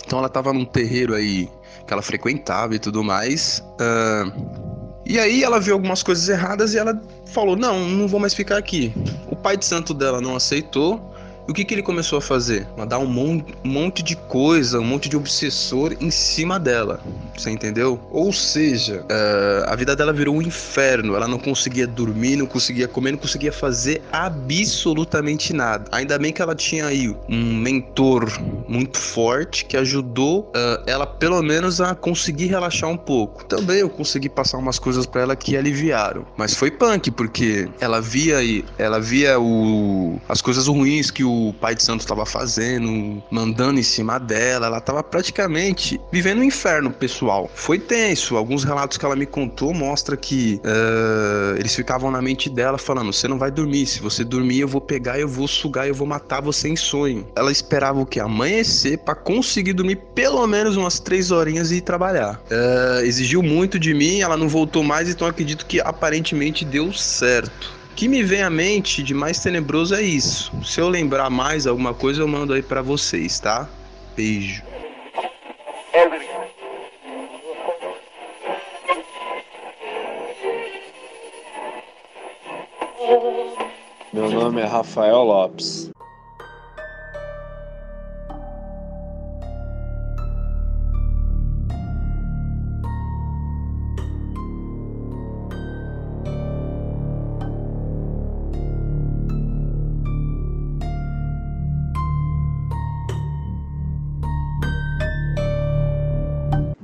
Então 0.03 0.17
ela 0.17 0.29
tava 0.29 0.51
num 0.51 0.65
terreiro 0.65 1.13
aí 1.13 1.48
que 1.86 1.94
ela 1.94 2.01
frequentava 2.01 2.74
e 2.74 2.79
tudo 2.79 3.03
mais. 3.03 3.63
Uh, 3.79 4.96
e 5.05 5.20
aí 5.20 5.44
ela 5.44 5.60
viu 5.60 5.75
algumas 5.75 6.01
coisas 6.01 6.27
erradas 6.27 6.74
e 6.74 6.79
ela 6.79 7.00
falou: 7.27 7.55
Não, 7.55 7.88
não 7.88 8.08
vou 8.08 8.20
mais 8.20 8.34
ficar 8.34 8.58
aqui. 8.58 8.91
O 9.29 9.36
pai 9.36 9.55
de 9.55 9.65
santo 9.65 9.94
dela 9.94 10.20
não 10.20 10.36
aceitou. 10.36 11.13
E 11.48 11.52
o 11.52 11.54
que, 11.54 11.64
que 11.64 11.75
ele 11.75 11.84
começou 11.84 12.18
a 12.18 12.22
fazer? 12.22 12.68
Mandar 12.75 12.98
um 12.98 13.44
monte 13.64 14.02
de 14.02 14.16
coisa, 14.16 14.80
um 14.80 14.84
monte 14.84 15.08
de 15.08 15.16
obsessor 15.16 15.96
em 16.02 16.10
cima 16.10 16.60
dela. 16.60 17.00
Você 17.38 17.52
entendeu? 17.52 18.00
Ou 18.10 18.34
seja, 18.34 19.02
uh, 19.02 19.70
a 19.70 19.75
vida 19.75 19.96
dela 19.96 20.12
virou 20.12 20.36
um 20.36 20.42
inferno. 20.42 21.16
Ela 21.16 21.28
não 21.28 21.38
conseguia 21.38 21.86
dormir, 21.86 22.36
não 22.36 22.48
conseguia 22.48 22.88
comer, 22.88 23.12
não 23.12 23.20
conseguia 23.20 23.52
fazer 23.52 24.02
absolutamente 24.12 25.54
nada. 25.54 25.86
Ainda 25.92 26.18
bem 26.18 26.34
que 26.34 26.42
ela 26.42 26.56
tinha 26.56 26.88
aí 26.88 27.16
um 27.30 27.56
mentor 27.58 28.28
muito 28.68 28.98
forte 28.98 29.66
que 29.66 29.78
ajudou 29.78 30.52
uh, 30.56 30.84
ela, 30.88 31.06
pelo 31.06 31.42
menos, 31.44 31.80
a 31.80 31.94
conseguir 31.94 32.48
relaxar 32.48 32.90
um 32.90 32.98
pouco. 32.98 33.46
Também 33.46 33.78
eu 33.78 33.90
consegui 33.90 34.30
passar 34.30 34.58
umas 34.58 34.80
coisas 34.80 35.06
para 35.06 35.22
ela 35.22 35.36
que 35.36 35.56
aliviaram. 35.56 36.25
Mas 36.38 36.56
foi 36.56 36.72
punk, 36.72 37.12
porque 37.12 37.70
ela 37.80 38.02
via 38.02 38.38
aí, 38.38 38.66
ela 38.80 39.00
via 39.00 39.40
o, 39.40 40.20
as 40.28 40.42
coisas 40.42 40.66
ruins 40.66 41.12
que 41.12 41.24
o 41.24 41.35
o 41.36 41.54
pai 41.54 41.75
de 41.75 41.84
santo 41.84 42.01
estava 42.01 42.25
fazendo, 42.25 43.22
mandando 43.30 43.80
em 43.80 43.84
cima 43.84 44.20
dela. 44.20 44.68
Ela 44.68 44.77
estava 44.77 45.04
praticamente 45.04 46.00
vivendo 46.12 46.39
um 46.39 46.44
inferno 46.44 46.92
pessoal. 46.92 47.50
Foi 47.54 47.80
tenso. 47.80 48.36
Alguns 48.38 48.63
relatos 48.63 48.98
que 48.98 49.06
ela 49.06 49.15
me 49.15 49.25
contou 49.25 49.74
mostra 49.74 50.15
que 50.15 50.62
uh, 50.63 51.58
eles 51.58 51.75
ficavam 51.75 52.12
na 52.12 52.22
mente 52.22 52.50
dela 52.50 52.77
falando: 52.77 53.12
você 53.12 53.27
não 53.27 53.38
vai 53.38 53.51
dormir. 53.51 53.86
Se 53.86 54.00
você 54.00 54.24
dormir, 54.24 54.60
eu 54.60 54.68
vou 54.68 54.82
pegar, 54.82 55.20
eu 55.20 55.27
vou 55.27 55.48
sugar, 55.48 55.88
eu 55.88 55.96
vou 55.96 56.08
matar 56.08 56.42
você 56.42 56.70
em 56.70 56.75
sonho. 56.75 57.27
Ela 57.36 57.51
esperava 57.51 58.00
o 58.00 58.06
que 58.06 58.20
amanhecer 58.20 58.98
para 59.00 59.15
conseguir 59.15 59.74
dormir 59.74 59.98
pelo 60.13 60.46
menos 60.48 60.77
umas 60.77 61.00
três 61.00 61.32
horinhas 61.32 61.72
e 61.72 61.77
ir 61.77 61.82
trabalhar. 61.82 62.42
Uh, 62.50 63.06
exigiu 63.06 63.42
muito 63.42 63.80
de 63.80 63.94
mim. 63.94 64.22
Ela 64.22 64.38
não 64.38 64.48
voltou 64.48 64.84
mais, 64.84 65.10
então 65.10 65.27
acredito 65.27 65.65
que 65.65 65.80
aparentemente 65.80 66.63
deu 66.63 66.92
certo 66.94 67.85
que 67.96 68.10
me 68.10 68.22
vem 68.22 68.44
à 68.44 68.50
mente 68.50 69.02
de 69.02 69.14
mais 69.14 69.40
tenebroso 69.40 69.96
é 69.96 70.02
isso. 70.02 70.52
Se 70.64 70.82
eu 70.82 70.90
lembrar 70.90 71.30
mais 71.30 71.66
alguma 71.66 71.94
coisa, 71.94 72.22
eu 72.22 72.28
mando 72.28 72.54
aí 72.54 72.62
para 72.62 72.82
vocês, 72.82 73.40
tá? 73.40 73.70
Beijo. 74.16 74.62
Meu 84.12 84.30
nome 84.30 84.62
é 84.62 84.66
Rafael 84.66 85.24
Lopes. 85.24 85.90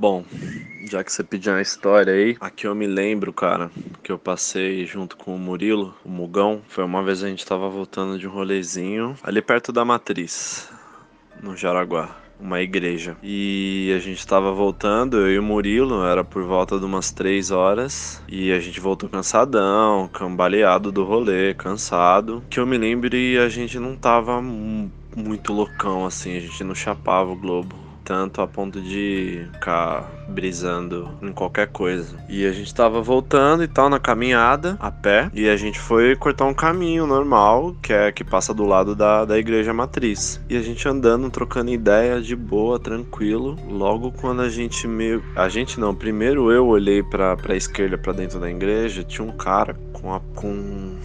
Bom, 0.02 0.24
já 0.90 1.04
que 1.04 1.12
você 1.12 1.22
pediu 1.22 1.52
uma 1.52 1.62
história 1.62 2.12
aí, 2.12 2.36
aqui 2.40 2.66
eu 2.66 2.74
me 2.74 2.88
lembro, 2.88 3.32
cara, 3.32 3.70
que 4.02 4.10
eu 4.10 4.18
passei 4.18 4.84
junto 4.84 5.16
com 5.16 5.32
o 5.32 5.38
Murilo, 5.38 5.94
o 6.04 6.08
Mugão. 6.08 6.60
Foi 6.66 6.82
uma 6.82 7.04
vez 7.04 7.22
a 7.22 7.28
gente 7.28 7.46
tava 7.46 7.68
voltando 7.68 8.18
de 8.18 8.26
um 8.26 8.30
rolezinho 8.32 9.16
ali 9.22 9.40
perto 9.40 9.70
da 9.70 9.84
Matriz, 9.84 10.68
no 11.40 11.56
Jaraguá 11.56 12.16
uma 12.40 12.60
igreja. 12.60 13.16
E 13.22 13.94
a 13.96 14.00
gente 14.00 14.26
tava 14.26 14.50
voltando, 14.50 15.18
eu 15.18 15.34
e 15.34 15.38
o 15.38 15.42
Murilo, 15.44 16.04
era 16.04 16.24
por 16.24 16.42
volta 16.42 16.80
de 16.80 16.84
umas 16.84 17.12
três 17.12 17.52
horas. 17.52 18.20
E 18.26 18.50
a 18.50 18.58
gente 18.58 18.80
voltou 18.80 19.08
cansadão, 19.08 20.08
cambaleado 20.08 20.90
do 20.90 21.04
rolê, 21.04 21.54
cansado. 21.54 22.42
Que 22.50 22.58
eu 22.58 22.66
me 22.66 22.76
lembre, 22.76 23.38
a 23.38 23.48
gente 23.48 23.78
não 23.78 23.94
tava 23.94 24.42
muito 24.42 25.52
loucão 25.52 26.04
assim, 26.04 26.36
a 26.36 26.40
gente 26.40 26.64
não 26.64 26.74
chapava 26.74 27.30
o 27.30 27.36
globo 27.36 27.81
tanto 28.04 28.40
a 28.40 28.46
ponto 28.46 28.80
de 28.80 29.46
ficar 29.52 30.10
brisando 30.28 31.10
em 31.22 31.32
qualquer 31.32 31.68
coisa. 31.68 32.16
E 32.28 32.46
a 32.46 32.52
gente 32.52 32.74
tava 32.74 33.00
voltando 33.00 33.62
e 33.62 33.68
tal 33.68 33.88
na 33.88 33.98
caminhada 33.98 34.76
a 34.80 34.90
pé 34.90 35.30
e 35.32 35.48
a 35.48 35.56
gente 35.56 35.78
foi 35.78 36.16
cortar 36.16 36.44
um 36.46 36.54
caminho 36.54 37.06
normal 37.06 37.74
que 37.82 37.92
é 37.92 38.10
que 38.12 38.24
passa 38.24 38.52
do 38.54 38.64
lado 38.64 38.94
da, 38.94 39.24
da 39.24 39.38
igreja 39.38 39.72
matriz. 39.72 40.40
E 40.48 40.56
a 40.56 40.62
gente 40.62 40.86
andando, 40.88 41.30
trocando 41.30 41.70
ideia 41.70 42.20
de 42.20 42.34
boa, 42.34 42.78
tranquilo. 42.78 43.56
Logo 43.68 44.12
quando 44.12 44.42
a 44.42 44.48
gente 44.48 44.86
meio. 44.86 45.22
A 45.36 45.48
gente 45.48 45.78
não, 45.78 45.94
primeiro 45.94 46.50
eu 46.50 46.66
olhei 46.66 47.02
pra, 47.02 47.36
pra 47.36 47.56
esquerda, 47.56 47.98
para 47.98 48.12
dentro 48.12 48.40
da 48.40 48.50
igreja, 48.50 49.04
tinha 49.04 49.26
um 49.26 49.36
cara 49.36 49.74
com 49.92 50.12
a. 50.12 50.20
com 50.34 50.96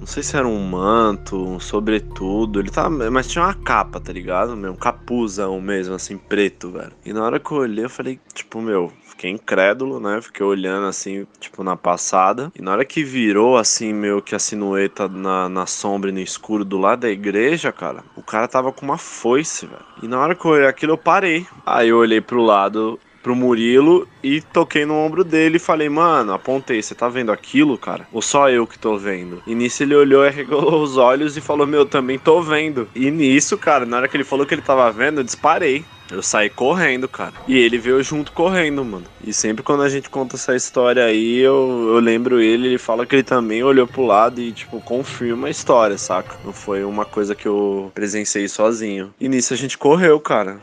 Não 0.00 0.06
sei 0.06 0.22
se 0.22 0.34
era 0.34 0.48
um 0.48 0.58
manto, 0.58 1.36
um 1.36 1.60
sobretudo. 1.60 2.58
Ele 2.58 2.70
tava. 2.70 3.10
Mas 3.10 3.28
tinha 3.28 3.44
uma 3.44 3.52
capa, 3.52 4.00
tá 4.00 4.10
ligado? 4.10 4.54
Um 4.54 4.74
capuzão 4.74 5.60
mesmo, 5.60 5.94
assim, 5.94 6.16
preto, 6.16 6.70
velho. 6.70 6.92
E 7.04 7.12
na 7.12 7.22
hora 7.22 7.38
que 7.38 7.52
eu 7.52 7.58
olhei, 7.58 7.84
eu 7.84 7.90
falei, 7.90 8.18
tipo, 8.32 8.62
meu, 8.62 8.90
fiquei 9.04 9.30
incrédulo, 9.30 10.00
né? 10.00 10.22
Fiquei 10.22 10.44
olhando 10.44 10.86
assim, 10.86 11.26
tipo, 11.38 11.62
na 11.62 11.76
passada. 11.76 12.50
E 12.58 12.62
na 12.62 12.72
hora 12.72 12.84
que 12.86 13.04
virou, 13.04 13.58
assim, 13.58 13.92
meio 13.92 14.22
que 14.22 14.34
a 14.34 14.38
sinueta 14.38 15.06
na, 15.06 15.50
na 15.50 15.66
sombra 15.66 16.08
e 16.08 16.14
no 16.14 16.20
escuro 16.20 16.64
do 16.64 16.78
lado 16.78 17.00
da 17.00 17.10
igreja, 17.10 17.70
cara, 17.70 18.02
o 18.16 18.22
cara 18.22 18.48
tava 18.48 18.72
com 18.72 18.86
uma 18.86 18.96
foice, 18.96 19.66
velho. 19.66 19.84
E 20.02 20.08
na 20.08 20.18
hora 20.18 20.34
que 20.34 20.46
eu 20.46 20.52
olhei 20.52 20.66
aquilo, 20.66 20.94
eu 20.94 20.98
parei. 20.98 21.46
Aí 21.66 21.90
eu 21.90 21.98
olhei 21.98 22.22
pro 22.22 22.40
lado 22.40 22.98
pro 23.22 23.36
Murilo 23.36 24.08
e 24.22 24.40
toquei 24.40 24.84
no 24.84 24.94
ombro 24.94 25.24
dele 25.24 25.56
e 25.56 25.60
falei, 25.60 25.88
mano, 25.88 26.32
apontei, 26.32 26.82
você 26.82 26.94
tá 26.94 27.08
vendo 27.08 27.32
aquilo, 27.32 27.76
cara? 27.76 28.06
Ou 28.12 28.22
só 28.22 28.48
eu 28.48 28.66
que 28.66 28.78
tô 28.78 28.96
vendo? 28.96 29.42
E 29.46 29.54
nisso 29.54 29.82
ele 29.82 29.94
olhou, 29.94 30.24
arregou 30.24 30.74
os 30.82 30.96
olhos 30.96 31.36
e 31.36 31.40
falou, 31.40 31.66
meu, 31.66 31.84
também 31.84 32.18
tô 32.18 32.40
vendo. 32.42 32.88
E 32.94 33.10
nisso, 33.10 33.56
cara, 33.58 33.86
na 33.86 33.98
hora 33.98 34.08
que 34.08 34.16
ele 34.16 34.24
falou 34.24 34.46
que 34.46 34.54
ele 34.54 34.62
tava 34.62 34.90
vendo, 34.90 35.20
eu 35.20 35.24
disparei. 35.24 35.84
Eu 36.10 36.22
saí 36.24 36.50
correndo, 36.50 37.06
cara. 37.06 37.32
E 37.46 37.56
ele 37.56 37.78
veio 37.78 38.02
junto 38.02 38.32
correndo, 38.32 38.84
mano. 38.84 39.04
E 39.24 39.32
sempre 39.32 39.62
quando 39.62 39.84
a 39.84 39.88
gente 39.88 40.10
conta 40.10 40.34
essa 40.34 40.56
história 40.56 41.04
aí, 41.04 41.38
eu, 41.38 41.92
eu 41.94 42.00
lembro 42.00 42.40
ele, 42.40 42.66
ele 42.66 42.78
fala 42.78 43.06
que 43.06 43.14
ele 43.14 43.22
também 43.22 43.62
olhou 43.62 43.86
pro 43.86 44.04
lado 44.04 44.40
e, 44.40 44.50
tipo, 44.50 44.80
confirma 44.80 45.46
a 45.46 45.50
história, 45.50 45.96
saca? 45.96 46.36
Não 46.44 46.52
foi 46.52 46.82
uma 46.82 47.04
coisa 47.04 47.36
que 47.36 47.46
eu 47.46 47.92
presenciei 47.94 48.48
sozinho. 48.48 49.14
E 49.20 49.28
nisso 49.28 49.54
a 49.54 49.56
gente 49.56 49.78
correu, 49.78 50.18
cara. 50.18 50.60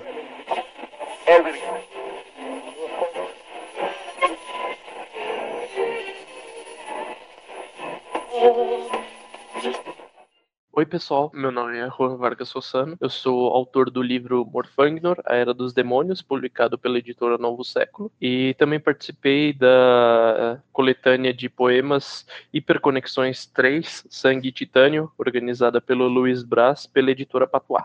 Oi, 10.78 10.86
pessoal. 10.86 11.32
Meu 11.34 11.50
nome 11.50 11.76
é 11.76 11.90
Juan 11.90 12.18
Vargas 12.18 12.50
Sossano. 12.50 12.96
Eu 13.02 13.10
sou 13.10 13.48
autor 13.48 13.90
do 13.90 14.00
livro 14.00 14.46
Morfangnor, 14.46 15.20
A 15.26 15.34
Era 15.34 15.52
dos 15.52 15.74
Demônios, 15.74 16.22
publicado 16.22 16.78
pela 16.78 17.00
editora 17.00 17.36
Novo 17.36 17.64
Século. 17.64 18.12
E 18.22 18.54
também 18.60 18.80
participei 18.80 19.54
da 19.54 20.62
coletânea 20.72 21.34
de 21.34 21.50
poemas 21.50 22.28
Hiperconexões 22.54 23.48
3, 23.48 24.06
Sangue 24.08 24.50
e 24.50 24.52
Titânio, 24.52 25.12
organizada 25.18 25.82
pelo 25.82 26.08
Luiz 26.08 26.44
Brás, 26.44 26.86
pela 26.86 27.10
editora 27.10 27.48
Patois. 27.48 27.84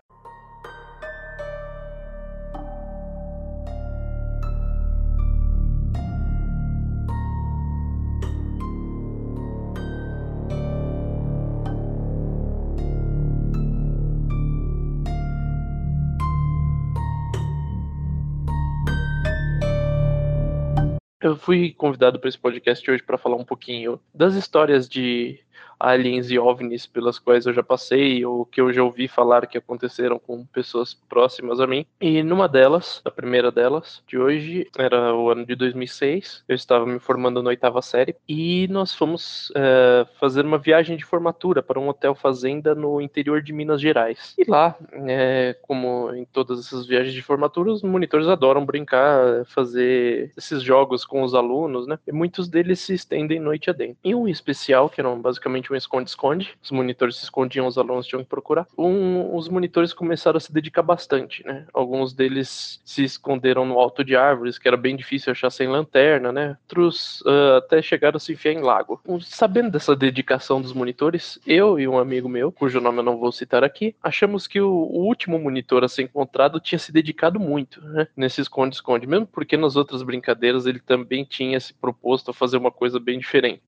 Eu 21.22 21.36
fui 21.36 21.72
convidado 21.72 22.18
para 22.18 22.28
esse 22.28 22.38
podcast 22.38 22.90
hoje 22.90 23.00
para 23.00 23.16
falar 23.16 23.36
um 23.36 23.44
pouquinho 23.44 24.00
das 24.12 24.34
histórias 24.34 24.88
de 24.88 25.38
aliens 25.82 26.30
e 26.30 26.38
ovnis 26.38 26.86
pelas 26.86 27.18
quais 27.18 27.44
eu 27.44 27.52
já 27.52 27.62
passei 27.62 28.24
ou 28.24 28.46
que 28.46 28.60
eu 28.60 28.72
já 28.72 28.84
ouvi 28.84 29.08
falar 29.08 29.46
que 29.46 29.58
aconteceram 29.58 30.18
com 30.18 30.44
pessoas 30.46 30.94
próximas 30.94 31.60
a 31.60 31.66
mim. 31.66 31.84
E 32.00 32.22
numa 32.22 32.48
delas, 32.48 33.02
a 33.04 33.10
primeira 33.10 33.50
delas, 33.50 34.02
de 34.06 34.16
hoje, 34.16 34.68
era 34.78 35.14
o 35.14 35.28
ano 35.28 35.44
de 35.44 35.56
2006. 35.56 36.44
Eu 36.48 36.54
estava 36.54 36.86
me 36.86 37.00
formando 37.00 37.42
na 37.42 37.48
oitava 37.48 37.82
série 37.82 38.14
e 38.28 38.68
nós 38.68 38.94
fomos 38.94 39.52
é, 39.56 40.06
fazer 40.20 40.44
uma 40.44 40.58
viagem 40.58 40.96
de 40.96 41.04
formatura 41.04 41.62
para 41.62 41.80
um 41.80 41.88
hotel 41.88 42.14
fazenda 42.14 42.74
no 42.74 43.00
interior 43.00 43.42
de 43.42 43.52
Minas 43.52 43.80
Gerais. 43.80 44.34
E 44.38 44.48
lá, 44.48 44.76
é, 45.08 45.56
como 45.62 46.14
em 46.14 46.24
todas 46.24 46.60
essas 46.60 46.86
viagens 46.86 47.14
de 47.14 47.22
formatura, 47.22 47.72
os 47.72 47.82
monitores 47.82 48.28
adoram 48.28 48.64
brincar, 48.64 49.44
fazer 49.46 50.32
esses 50.36 50.62
jogos 50.62 51.04
com 51.04 51.22
os 51.22 51.34
alunos, 51.34 51.86
né? 51.86 51.98
E 52.06 52.12
muitos 52.12 52.48
deles 52.48 52.78
se 52.78 52.94
estendem 52.94 53.40
noite 53.40 53.68
adentro. 53.68 53.96
E 54.04 54.14
um 54.14 54.28
especial, 54.28 54.88
que 54.88 55.00
eram 55.00 55.20
basicamente 55.20 55.71
um 55.72 55.76
esconde-esconde. 55.76 56.54
Os 56.62 56.70
monitores 56.70 57.16
se 57.16 57.24
escondiam, 57.24 57.66
os 57.66 57.78
alunos 57.78 58.06
tinham 58.06 58.22
que 58.22 58.28
procurar. 58.28 58.66
Um, 58.76 59.34
os 59.34 59.48
monitores 59.48 59.92
começaram 59.92 60.36
a 60.36 60.40
se 60.40 60.52
dedicar 60.52 60.82
bastante, 60.82 61.44
né? 61.46 61.66
Alguns 61.72 62.12
deles 62.12 62.80
se 62.84 63.04
esconderam 63.04 63.64
no 63.64 63.78
alto 63.78 64.04
de 64.04 64.16
árvores, 64.16 64.58
que 64.58 64.68
era 64.68 64.76
bem 64.76 64.96
difícil 64.96 65.32
achar 65.32 65.50
sem 65.50 65.68
lanterna, 65.68 66.32
né? 66.32 66.56
Outros 66.62 67.20
uh, 67.22 67.56
até 67.58 67.80
chegaram 67.82 68.16
a 68.16 68.20
se 68.20 68.32
enfiar 68.32 68.52
em 68.52 68.60
lago. 68.60 69.00
Sabendo 69.20 69.70
dessa 69.70 69.94
dedicação 69.96 70.60
dos 70.60 70.72
monitores, 70.72 71.38
eu 71.46 71.78
e 71.78 71.88
um 71.88 71.98
amigo 71.98 72.28
meu, 72.28 72.52
cujo 72.52 72.80
nome 72.80 72.98
eu 72.98 73.04
não 73.04 73.18
vou 73.18 73.32
citar 73.32 73.64
aqui, 73.64 73.94
achamos 74.02 74.46
que 74.46 74.60
o, 74.60 74.70
o 74.70 75.06
último 75.06 75.38
monitor 75.38 75.84
a 75.84 75.88
ser 75.88 76.02
encontrado 76.02 76.60
tinha 76.60 76.78
se 76.78 76.92
dedicado 76.92 77.38
muito, 77.38 77.80
né? 77.80 78.06
Nesse 78.16 78.40
esconde-esconde, 78.40 79.06
mesmo 79.06 79.26
porque 79.26 79.56
nas 79.56 79.76
outras 79.76 80.02
brincadeiras 80.02 80.66
ele 80.66 80.80
também 80.80 81.24
tinha 81.24 81.58
se 81.58 81.74
proposto 81.74 82.30
a 82.30 82.34
fazer 82.34 82.56
uma 82.56 82.70
coisa 82.70 82.98
bem 82.98 83.18
diferente. 83.18 83.62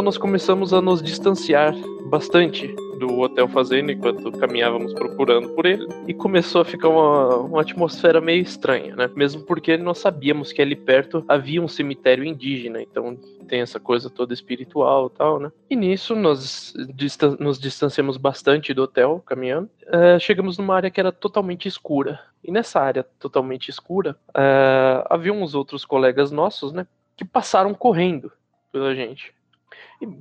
Então 0.00 0.06
nós 0.06 0.16
começamos 0.16 0.72
a 0.72 0.80
nos 0.80 1.02
distanciar 1.02 1.74
bastante 2.06 2.74
do 2.98 3.20
hotel 3.20 3.46
fazenda 3.46 3.92
enquanto 3.92 4.32
caminhávamos 4.32 4.94
procurando 4.94 5.50
por 5.50 5.66
ele 5.66 5.86
e 6.08 6.14
começou 6.14 6.62
a 6.62 6.64
ficar 6.64 6.88
uma, 6.88 7.36
uma 7.36 7.60
atmosfera 7.60 8.18
meio 8.18 8.40
estranha, 8.40 8.96
né? 8.96 9.10
Mesmo 9.14 9.42
porque 9.42 9.76
nós 9.76 9.98
sabíamos 9.98 10.52
que 10.52 10.62
ali 10.62 10.74
perto 10.74 11.22
havia 11.28 11.60
um 11.60 11.68
cemitério 11.68 12.24
indígena, 12.24 12.80
então 12.80 13.14
tem 13.46 13.60
essa 13.60 13.78
coisa 13.78 14.08
toda 14.08 14.32
espiritual 14.32 15.12
e 15.14 15.18
tal, 15.18 15.38
né? 15.38 15.52
E 15.68 15.76
nisso 15.76 16.16
nós 16.16 16.72
distan 16.94 17.36
nos 17.38 17.58
distanciamos 17.58 18.16
bastante 18.16 18.72
do 18.72 18.84
hotel 18.84 19.22
caminhando. 19.26 19.68
Uh, 19.82 20.18
chegamos 20.18 20.56
numa 20.56 20.76
área 20.76 20.90
que 20.90 20.98
era 20.98 21.12
totalmente 21.12 21.68
escura. 21.68 22.18
E 22.42 22.50
nessa 22.50 22.80
área 22.80 23.04
totalmente 23.18 23.68
escura, 23.68 24.16
uh, 24.30 25.04
havia 25.10 25.30
uns 25.30 25.54
outros 25.54 25.84
colegas 25.84 26.30
nossos, 26.30 26.72
né? 26.72 26.86
Que 27.14 27.22
passaram 27.22 27.74
correndo 27.74 28.32
pela 28.72 28.94
gente 28.94 29.38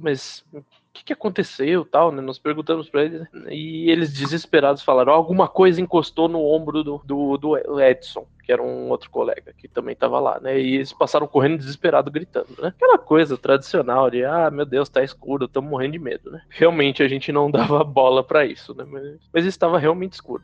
mas 0.01 0.43
o 0.53 0.63
que, 0.93 1.03
que 1.05 1.13
aconteceu 1.13 1.85
tal, 1.85 2.11
né? 2.11 2.21
Nós 2.21 2.39
perguntamos 2.39 2.89
para 2.89 3.03
eles 3.03 3.27
e 3.49 3.89
eles 3.89 4.11
desesperados 4.11 4.81
falaram 4.83 5.13
alguma 5.13 5.47
coisa 5.47 5.81
encostou 5.81 6.27
no 6.27 6.43
ombro 6.43 6.83
do, 6.83 7.01
do, 7.05 7.37
do, 7.37 7.79
Edson, 7.81 8.25
que 8.43 8.51
era 8.51 8.61
um 8.61 8.89
outro 8.89 9.09
colega 9.09 9.53
que 9.57 9.67
também 9.67 9.93
estava 9.93 10.19
lá, 10.19 10.39
né? 10.39 10.59
E 10.59 10.75
eles 10.75 10.91
passaram 10.91 11.27
correndo 11.27 11.59
desesperado, 11.59 12.11
gritando, 12.11 12.49
né? 12.59 12.69
Aquela 12.69 12.97
coisa 12.97 13.37
tradicional 13.37 14.09
de 14.09 14.25
ah, 14.25 14.49
meu 14.51 14.65
Deus, 14.65 14.89
tá 14.89 15.03
escuro, 15.03 15.45
estamos 15.45 15.69
morrendo 15.69 15.93
de 15.93 15.99
medo, 15.99 16.31
né? 16.31 16.41
Realmente 16.49 17.03
a 17.03 17.07
gente 17.07 17.31
não 17.31 17.49
dava 17.51 17.83
bola 17.83 18.23
para 18.23 18.45
isso, 18.45 18.73
né? 18.73 18.83
Mas, 18.87 19.19
mas 19.31 19.45
estava 19.45 19.77
realmente 19.77 20.13
escuro 20.13 20.43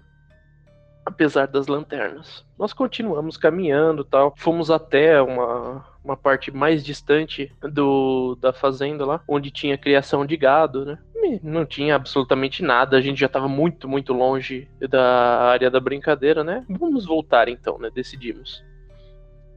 apesar 1.06 1.48
das 1.48 1.68
lanternas. 1.68 2.44
Nós 2.58 2.74
continuamos 2.74 3.38
caminhando, 3.38 4.04
tal, 4.04 4.34
fomos 4.38 4.72
até 4.72 5.22
uma 5.22 5.86
uma 6.06 6.16
parte 6.16 6.52
mais 6.52 6.86
distante 6.86 7.52
do 7.62 8.38
da 8.40 8.54
fazenda 8.54 9.06
lá, 9.06 9.22
onde 9.28 9.50
tinha 9.50 9.78
criação 9.78 10.26
de 10.26 10.38
gado, 10.38 10.86
né? 10.86 11.00
E 11.16 11.40
não 11.44 11.66
tinha 11.66 11.96
absolutamente 11.96 12.62
nada, 12.62 12.96
a 12.96 13.02
gente 13.02 13.20
já 13.20 13.26
estava 13.26 13.48
muito, 13.48 13.90
muito 13.90 14.14
longe 14.14 14.70
da 14.88 15.42
área 15.50 15.72
da 15.72 15.80
brincadeira, 15.80 16.44
né? 16.44 16.64
Vamos 16.70 17.06
voltar 17.06 17.50
então, 17.50 17.80
né? 17.80 17.90
Decidimos. 17.94 18.64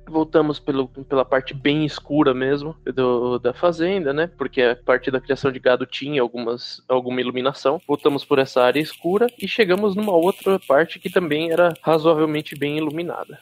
Voltamos 0.08 0.58
pelo, 0.58 0.88
pela 0.88 1.24
parte 1.24 1.54
bem 1.54 1.84
escura 1.84 2.32
mesmo 2.32 2.76
do, 2.84 3.38
da 3.38 3.52
fazenda, 3.52 4.12
né? 4.12 4.30
Porque 4.38 4.62
a 4.62 4.76
parte 4.76 5.10
da 5.10 5.20
criação 5.20 5.52
de 5.52 5.58
gado 5.58 5.84
tinha 5.86 6.22
algumas, 6.22 6.82
alguma 6.88 7.20
iluminação. 7.20 7.80
Voltamos 7.86 8.24
por 8.24 8.38
essa 8.38 8.62
área 8.62 8.80
escura 8.80 9.26
e 9.40 9.46
chegamos 9.46 9.94
numa 9.94 10.14
outra 10.14 10.58
parte 10.58 10.98
que 10.98 11.10
também 11.10 11.50
era 11.50 11.74
razoavelmente 11.82 12.56
bem 12.56 12.78
iluminada. 12.78 13.38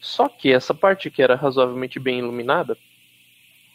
Só 0.00 0.28
que 0.28 0.52
essa 0.52 0.74
parte 0.74 1.10
que 1.10 1.22
era 1.22 1.34
razoavelmente 1.34 1.98
bem 1.98 2.18
iluminada 2.18 2.76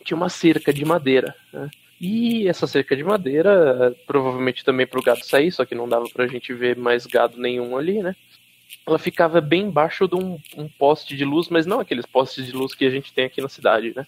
tinha 0.03 0.17
uma 0.17 0.29
cerca 0.29 0.73
de 0.73 0.85
madeira. 0.85 1.35
Né? 1.51 1.69
E 1.99 2.47
essa 2.47 2.67
cerca 2.67 2.95
de 2.95 3.03
madeira, 3.03 3.95
provavelmente 4.05 4.63
também 4.63 4.85
para 4.85 4.99
o 4.99 5.03
gado 5.03 5.23
sair, 5.23 5.51
só 5.51 5.63
que 5.65 5.75
não 5.75 5.87
dava 5.87 6.05
para 6.13 6.25
a 6.25 6.27
gente 6.27 6.53
ver 6.53 6.75
mais 6.75 7.05
gado 7.05 7.39
nenhum 7.39 7.77
ali, 7.77 8.01
né? 8.01 8.15
Ela 8.85 8.99
ficava 8.99 9.39
bem 9.39 9.63
embaixo 9.63 10.07
de 10.07 10.15
um, 10.15 10.39
um, 10.57 10.67
poste 10.67 11.15
de 11.15 11.23
luz, 11.23 11.49
mas 11.49 11.65
não 11.65 11.79
aqueles 11.79 12.05
postes 12.05 12.45
de 12.45 12.51
luz 12.51 12.73
que 12.73 12.85
a 12.85 12.89
gente 12.89 13.13
tem 13.13 13.25
aqui 13.25 13.41
na 13.41 13.49
cidade, 13.49 13.93
né? 13.95 14.05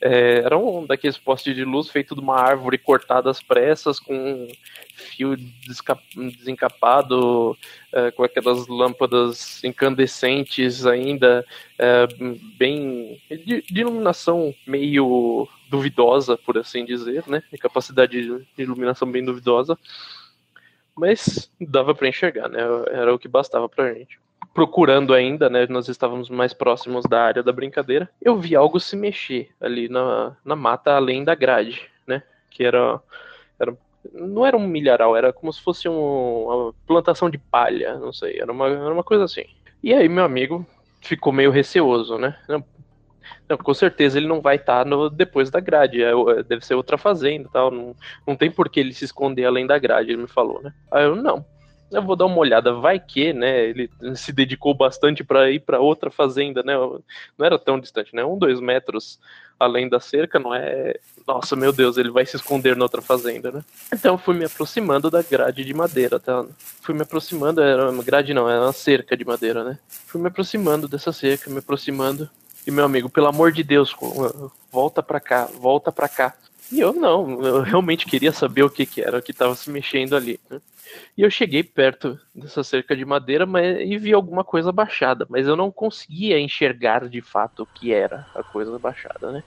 É, 0.00 0.42
era 0.44 0.56
um 0.56 0.86
daqueles 0.86 1.18
postes 1.18 1.54
de 1.56 1.64
luz 1.64 1.88
feito 1.88 2.14
de 2.14 2.20
uma 2.20 2.36
árvore 2.36 2.78
cortada 2.78 3.28
às 3.30 3.42
pressas, 3.42 3.98
com 3.98 4.14
um 4.14 4.48
fio 4.94 5.36
desencapado, 6.36 7.56
é, 7.92 8.10
com 8.12 8.22
aquelas 8.22 8.68
lâmpadas 8.68 9.62
incandescentes 9.64 10.86
ainda, 10.86 11.44
é, 11.76 12.06
bem. 12.56 13.20
De, 13.28 13.62
de, 13.62 13.80
iluminação 13.80 14.54
meio 14.64 15.48
duvidosa, 15.68 16.36
por 16.36 16.56
assim 16.56 16.84
dizer, 16.84 17.24
né? 17.26 17.42
De 17.50 17.58
capacidade 17.58 18.22
de 18.22 18.62
iluminação 18.62 19.10
bem 19.10 19.24
duvidosa. 19.24 19.76
Mas 20.98 21.50
dava 21.60 21.94
para 21.94 22.08
enxergar, 22.08 22.48
né? 22.48 22.60
Era 22.90 23.14
o 23.14 23.18
que 23.18 23.28
bastava 23.28 23.68
pra 23.68 23.94
gente 23.94 24.18
procurando 24.58 25.14
ainda, 25.14 25.48
né? 25.48 25.66
Nós 25.68 25.88
estávamos 25.88 26.28
mais 26.28 26.52
próximos 26.52 27.04
da 27.04 27.22
área 27.22 27.42
da 27.44 27.52
brincadeira. 27.52 28.10
Eu 28.20 28.36
vi 28.36 28.56
algo 28.56 28.80
se 28.80 28.96
mexer 28.96 29.50
ali 29.60 29.88
na, 29.88 30.36
na 30.44 30.56
mata 30.56 30.92
além 30.92 31.22
da 31.22 31.34
grade, 31.34 31.88
né? 32.04 32.24
Que 32.50 32.64
era, 32.64 33.00
era 33.58 33.76
não 34.12 34.44
era 34.44 34.56
um 34.56 34.66
milharal, 34.66 35.16
era 35.16 35.32
como 35.32 35.52
se 35.52 35.62
fosse 35.62 35.88
um, 35.88 36.44
uma 36.44 36.74
plantação 36.86 37.30
de 37.30 37.38
palha, 37.38 37.98
não 37.98 38.12
sei, 38.12 38.40
era 38.40 38.50
uma, 38.50 38.66
era 38.66 38.92
uma 38.92 39.04
coisa 39.04 39.24
assim. 39.24 39.44
E 39.82 39.92
aí 39.92 40.08
meu 40.08 40.24
amigo 40.24 40.66
ficou 41.00 41.32
meio 41.32 41.50
receoso, 41.50 42.18
né? 42.18 42.36
Não, 43.48 43.56
com 43.56 43.74
certeza 43.74 44.18
ele 44.18 44.26
não 44.26 44.40
vai 44.40 44.56
estar 44.56 44.84
tá 44.84 45.08
depois 45.12 45.50
da 45.50 45.60
grade, 45.60 46.02
é, 46.02 46.10
é, 46.10 46.42
deve 46.42 46.64
ser 46.64 46.74
outra 46.74 46.98
fazenda 46.98 47.48
tal, 47.52 47.70
não, 47.70 47.94
não 48.26 48.36
tem 48.36 48.50
por 48.50 48.68
que 48.68 48.80
ele 48.80 48.92
se 48.92 49.04
esconder 49.04 49.44
além 49.44 49.66
da 49.66 49.78
grade, 49.78 50.10
ele 50.10 50.22
me 50.22 50.28
falou, 50.28 50.62
né? 50.62 50.72
Aí 50.90 51.04
eu, 51.04 51.16
não, 51.16 51.44
eu 51.90 52.02
vou 52.02 52.16
dar 52.16 52.26
uma 52.26 52.38
olhada, 52.38 52.72
vai 52.74 53.00
que, 53.00 53.32
né? 53.32 53.64
Ele 53.64 53.90
se 54.14 54.32
dedicou 54.32 54.74
bastante 54.74 55.24
para 55.24 55.50
ir 55.50 55.60
para 55.60 55.80
outra 55.80 56.10
fazenda, 56.10 56.62
né? 56.62 56.74
Não 56.76 57.46
era 57.46 57.58
tão 57.58 57.80
distante, 57.80 58.14
né? 58.14 58.24
Um, 58.24 58.38
dois 58.38 58.60
metros 58.60 59.18
além 59.58 59.88
da 59.88 59.98
cerca, 59.98 60.38
não 60.38 60.54
é. 60.54 60.96
Nossa, 61.26 61.56
meu 61.56 61.72
Deus, 61.72 61.96
ele 61.96 62.10
vai 62.10 62.24
se 62.24 62.36
esconder 62.36 62.76
na 62.76 62.84
outra 62.84 63.02
fazenda, 63.02 63.50
né? 63.50 63.64
Então 63.92 64.14
eu 64.14 64.18
fui 64.18 64.34
me 64.34 64.44
aproximando 64.44 65.10
da 65.10 65.22
grade 65.22 65.64
de 65.64 65.74
madeira, 65.74 66.20
tá? 66.20 66.44
Fui 66.82 66.94
me 66.94 67.02
aproximando, 67.02 67.60
era 67.60 67.90
uma 67.90 68.02
grade 68.02 68.32
não, 68.32 68.48
era 68.48 68.62
uma 68.62 68.72
cerca 68.72 69.16
de 69.16 69.24
madeira, 69.24 69.64
né? 69.64 69.78
Fui 70.06 70.20
me 70.20 70.28
aproximando 70.28 70.86
dessa 70.86 71.12
cerca, 71.12 71.50
me 71.50 71.58
aproximando. 71.58 72.30
E 72.68 72.70
meu 72.70 72.84
amigo, 72.84 73.08
pelo 73.08 73.28
amor 73.28 73.50
de 73.50 73.64
Deus, 73.64 73.96
volta 74.70 75.02
pra 75.02 75.18
cá, 75.18 75.46
volta 75.46 75.90
pra 75.90 76.06
cá. 76.06 76.34
E 76.70 76.78
eu 76.78 76.92
não, 76.92 77.42
eu 77.42 77.62
realmente 77.62 78.04
queria 78.04 78.30
saber 78.30 78.62
o 78.62 78.68
que, 78.68 78.84
que 78.84 79.00
era 79.00 79.22
que 79.22 79.30
estava 79.30 79.54
se 79.54 79.70
mexendo 79.70 80.14
ali. 80.14 80.38
Né? 80.50 80.60
E 81.16 81.22
eu 81.22 81.30
cheguei 81.30 81.62
perto 81.62 82.20
dessa 82.34 82.62
cerca 82.62 82.94
de 82.94 83.06
madeira 83.06 83.46
mas, 83.46 83.80
e 83.80 83.96
vi 83.96 84.12
alguma 84.12 84.44
coisa 84.44 84.70
baixada, 84.70 85.26
mas 85.30 85.46
eu 85.46 85.56
não 85.56 85.72
conseguia 85.72 86.38
enxergar 86.38 87.08
de 87.08 87.22
fato 87.22 87.62
o 87.62 87.66
que 87.66 87.90
era 87.90 88.26
a 88.34 88.42
coisa 88.42 88.78
baixada, 88.78 89.32
né? 89.32 89.42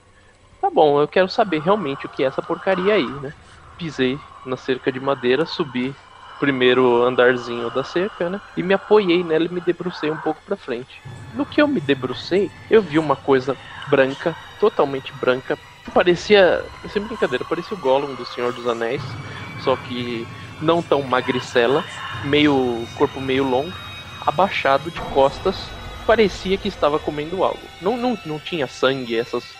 Tá 0.60 0.72
bom, 0.72 1.00
eu 1.00 1.08
quero 1.08 1.30
saber 1.30 1.60
realmente 1.60 2.08
o 2.08 2.10
que 2.10 2.24
é 2.24 2.26
essa 2.26 2.42
porcaria 2.42 2.96
aí, 2.96 3.20
né? 3.20 3.36
Pisei 3.78 4.20
na 4.44 4.58
cerca 4.58 4.92
de 4.92 5.00
madeira, 5.00 5.46
subi 5.46 5.96
primeiro 6.42 7.04
andarzinho 7.04 7.70
da 7.70 7.84
cerca, 7.86 8.30
né? 8.30 8.42
E 8.58 8.64
me 8.64 8.74
apoiei 8.74 9.24
nela 9.24 9.46
e 9.46 9.54
me 9.54 9.62
debrucei 9.62 10.12
um 10.12 10.20
pouco 10.20 10.44
para 10.44 10.58
frente. 10.58 11.04
No 11.32 11.46
que 11.46 11.62
eu 11.62 11.68
me 11.68 11.80
debrucei, 11.80 12.52
eu 12.70 12.82
vi 12.82 13.00
uma 13.00 13.16
coisa 13.16 13.60
branca, 13.86 14.38
totalmente 14.58 15.14
branca, 15.14 15.60
parecia, 15.94 16.70
sem 16.88 17.04
brincadeira, 17.04 17.46
parecia 17.46 17.76
o 17.76 17.80
Gollum 17.80 18.16
do 18.16 18.26
Senhor 18.26 18.54
dos 18.54 18.68
Anéis, 18.68 19.18
só 19.58 19.78
que 19.78 20.30
não 20.60 20.84
tão 20.84 21.04
magricela, 21.04 21.86
meio 22.22 22.90
corpo 22.94 23.22
meio 23.22 23.44
longo, 23.46 23.82
abaixado 24.20 24.92
de 24.92 25.02
costas, 25.04 25.74
parecia 26.06 26.58
que 26.58 26.68
estava 26.68 27.00
comendo 27.00 27.44
algo. 27.44 27.74
Não, 27.80 27.98
não, 27.98 28.20
não 28.26 28.40
tinha 28.40 28.68
sangue, 28.68 29.16
essas 29.16 29.58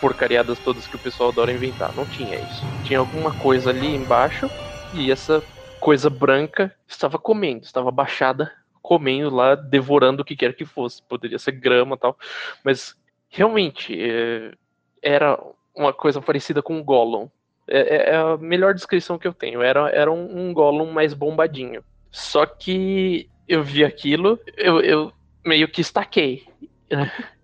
porcariadas 0.00 0.58
todas 0.60 0.86
que 0.86 0.96
o 0.96 1.00
pessoal 1.00 1.30
adora 1.30 1.52
inventar, 1.52 1.92
não 1.94 2.06
tinha 2.06 2.38
isso. 2.40 2.68
Tinha 2.82 2.98
alguma 2.98 3.32
coisa 3.32 3.70
ali 3.70 3.94
embaixo 3.94 4.50
e 4.92 5.10
essa 5.10 5.42
coisa 5.84 6.08
branca 6.08 6.74
estava 6.88 7.18
comendo, 7.18 7.66
estava 7.66 7.90
abaixada, 7.90 8.50
comendo 8.80 9.28
lá, 9.28 9.54
devorando 9.54 10.22
o 10.22 10.24
que 10.24 10.34
quer 10.34 10.56
que 10.56 10.64
fosse. 10.64 11.02
Poderia 11.02 11.38
ser 11.38 11.52
grama 11.52 11.94
tal, 11.94 12.16
mas 12.64 12.96
realmente 13.28 13.94
é, 14.00 14.54
era 15.02 15.38
uma 15.76 15.92
coisa 15.92 16.22
parecida 16.22 16.62
com 16.62 16.78
um 16.78 16.82
Gollum. 16.82 17.28
É, 17.68 17.80
é, 17.80 18.10
é, 18.12 18.16
a 18.16 18.38
melhor 18.38 18.72
descrição 18.72 19.18
que 19.18 19.28
eu 19.28 19.34
tenho. 19.34 19.60
Era, 19.60 19.90
era 19.90 20.10
um, 20.10 20.48
um 20.48 20.54
Gollum 20.54 20.90
mais 20.90 21.12
bombadinho. 21.12 21.84
Só 22.10 22.46
que 22.46 23.28
eu 23.46 23.62
vi 23.62 23.84
aquilo, 23.84 24.40
eu, 24.56 24.80
eu 24.80 25.12
meio 25.44 25.68
que 25.68 25.82
estaquei. 25.82 26.46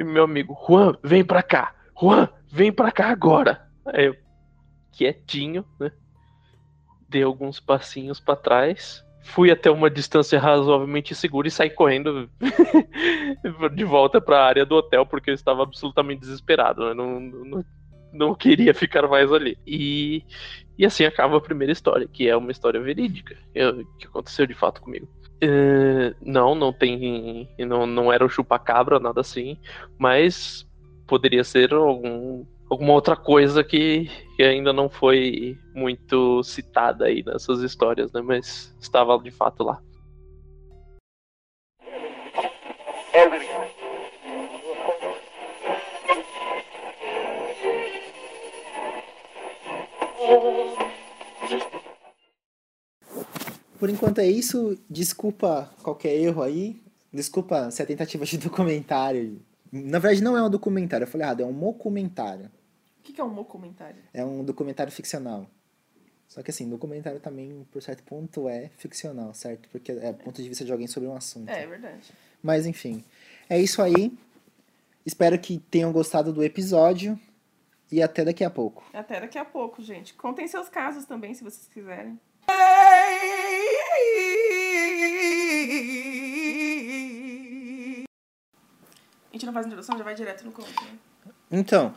E 0.00 0.04
meu 0.04 0.22
amigo, 0.22 0.56
Juan, 0.64 0.96
vem 1.02 1.24
pra 1.24 1.42
cá. 1.42 1.74
Juan, 2.00 2.28
vem 2.52 2.70
pra 2.72 2.92
cá 2.92 3.08
agora. 3.08 3.68
Aí 3.84 4.04
eu, 4.04 4.16
quietinho, 4.92 5.64
né? 5.80 5.90
Dei 7.08 7.22
alguns 7.22 7.60
passinhos 7.60 8.20
para 8.20 8.36
trás. 8.36 9.04
Fui 9.22 9.50
até 9.50 9.70
uma 9.70 9.90
distância 9.90 10.38
razoavelmente 10.38 11.14
segura 11.14 11.48
e 11.48 11.50
saí 11.50 11.68
correndo 11.68 12.30
de 13.74 13.84
volta 13.84 14.20
para 14.20 14.38
a 14.38 14.46
área 14.46 14.64
do 14.64 14.76
hotel 14.76 15.04
porque 15.04 15.30
eu 15.30 15.34
estava 15.34 15.62
absolutamente 15.62 16.20
desesperado. 16.20 16.86
Né? 16.86 16.94
Não, 16.94 17.20
não, 17.20 17.64
não 18.12 18.34
queria 18.34 18.72
ficar 18.72 19.06
mais 19.06 19.32
ali. 19.32 19.58
E, 19.66 20.22
e 20.78 20.86
assim 20.86 21.04
acaba 21.04 21.36
a 21.36 21.40
primeira 21.40 21.72
história, 21.72 22.08
que 22.10 22.28
é 22.28 22.36
uma 22.36 22.50
história 22.50 22.80
verídica, 22.80 23.36
que 23.98 24.06
aconteceu 24.06 24.46
de 24.46 24.54
fato 24.54 24.80
comigo. 24.80 25.08
Uh, 25.42 26.14
não, 26.20 26.54
não 26.54 26.72
tem. 26.72 27.48
Não, 27.58 27.86
não 27.86 28.12
era 28.12 28.24
o 28.24 28.28
chupacabra, 28.28 28.98
nada 28.98 29.20
assim, 29.20 29.56
mas 29.96 30.66
poderia 31.06 31.44
ser 31.44 31.72
algum, 31.72 32.44
alguma 32.70 32.92
outra 32.92 33.16
coisa 33.16 33.64
que, 33.64 34.10
que 34.36 34.42
ainda 34.42 34.72
não 34.72 34.88
foi 34.88 35.58
muito 35.74 36.42
citada 36.42 37.06
aí 37.06 37.22
nessas 37.24 37.60
histórias, 37.60 38.12
né? 38.12 38.20
Mas 38.20 38.74
estava 38.80 39.18
de 39.18 39.30
fato 39.30 39.64
lá. 39.64 39.80
Por 53.78 53.88
enquanto 53.88 54.18
é 54.18 54.26
isso. 54.26 54.76
Desculpa 54.90 55.70
qualquer 55.82 56.14
erro 56.14 56.42
aí. 56.42 56.82
Desculpa 57.12 57.70
se 57.70 57.80
a 57.80 57.86
tentativa 57.86 58.24
de 58.24 58.36
documentário. 58.36 59.40
Na 59.72 59.98
verdade, 59.98 60.22
não 60.22 60.36
é 60.36 60.42
um 60.42 60.50
documentário, 60.50 61.04
eu 61.04 61.08
falei 61.08 61.26
errado, 61.26 61.42
é 61.42 61.46
um 61.46 61.52
documentário. 61.52 62.50
O 63.08 63.10
que, 63.10 63.14
que 63.14 63.20
é 63.22 63.24
um 63.24 63.34
documentário? 63.34 64.02
É 64.12 64.22
um 64.22 64.44
documentário 64.44 64.92
ficcional. 64.92 65.48
Só 66.26 66.42
que 66.42 66.50
assim, 66.50 66.68
documentário 66.68 67.18
também, 67.18 67.66
por 67.72 67.80
certo 67.80 68.02
ponto, 68.02 68.46
é 68.50 68.68
ficcional, 68.76 69.32
certo? 69.32 69.66
Porque 69.70 69.92
é 69.92 70.12
ponto 70.12 70.42
de 70.42 70.46
vista 70.46 70.62
de 70.62 70.70
alguém 70.70 70.86
sobre 70.86 71.08
um 71.08 71.16
assunto. 71.16 71.48
É, 71.48 71.62
é 71.62 71.66
verdade. 71.66 72.12
Mas 72.42 72.66
enfim. 72.66 73.02
É 73.48 73.58
isso 73.58 73.80
aí. 73.80 74.12
Espero 75.06 75.38
que 75.38 75.58
tenham 75.58 75.90
gostado 75.90 76.34
do 76.34 76.44
episódio. 76.44 77.18
E 77.90 78.02
até 78.02 78.26
daqui 78.26 78.44
a 78.44 78.50
pouco. 78.50 78.84
Até 78.92 79.18
daqui 79.18 79.38
a 79.38 79.44
pouco, 79.44 79.80
gente. 79.82 80.12
Contem 80.12 80.46
seus 80.46 80.68
casos 80.68 81.06
também, 81.06 81.32
se 81.32 81.42
vocês 81.42 81.66
quiserem. 81.66 82.20
A 89.30 89.32
gente 89.32 89.46
não 89.46 89.54
faz 89.54 89.64
introdução, 89.64 89.96
já 89.96 90.04
vai 90.04 90.14
direto 90.14 90.44
no 90.44 90.52
conto. 90.52 90.68
Né? 90.84 90.98
Então, 91.50 91.94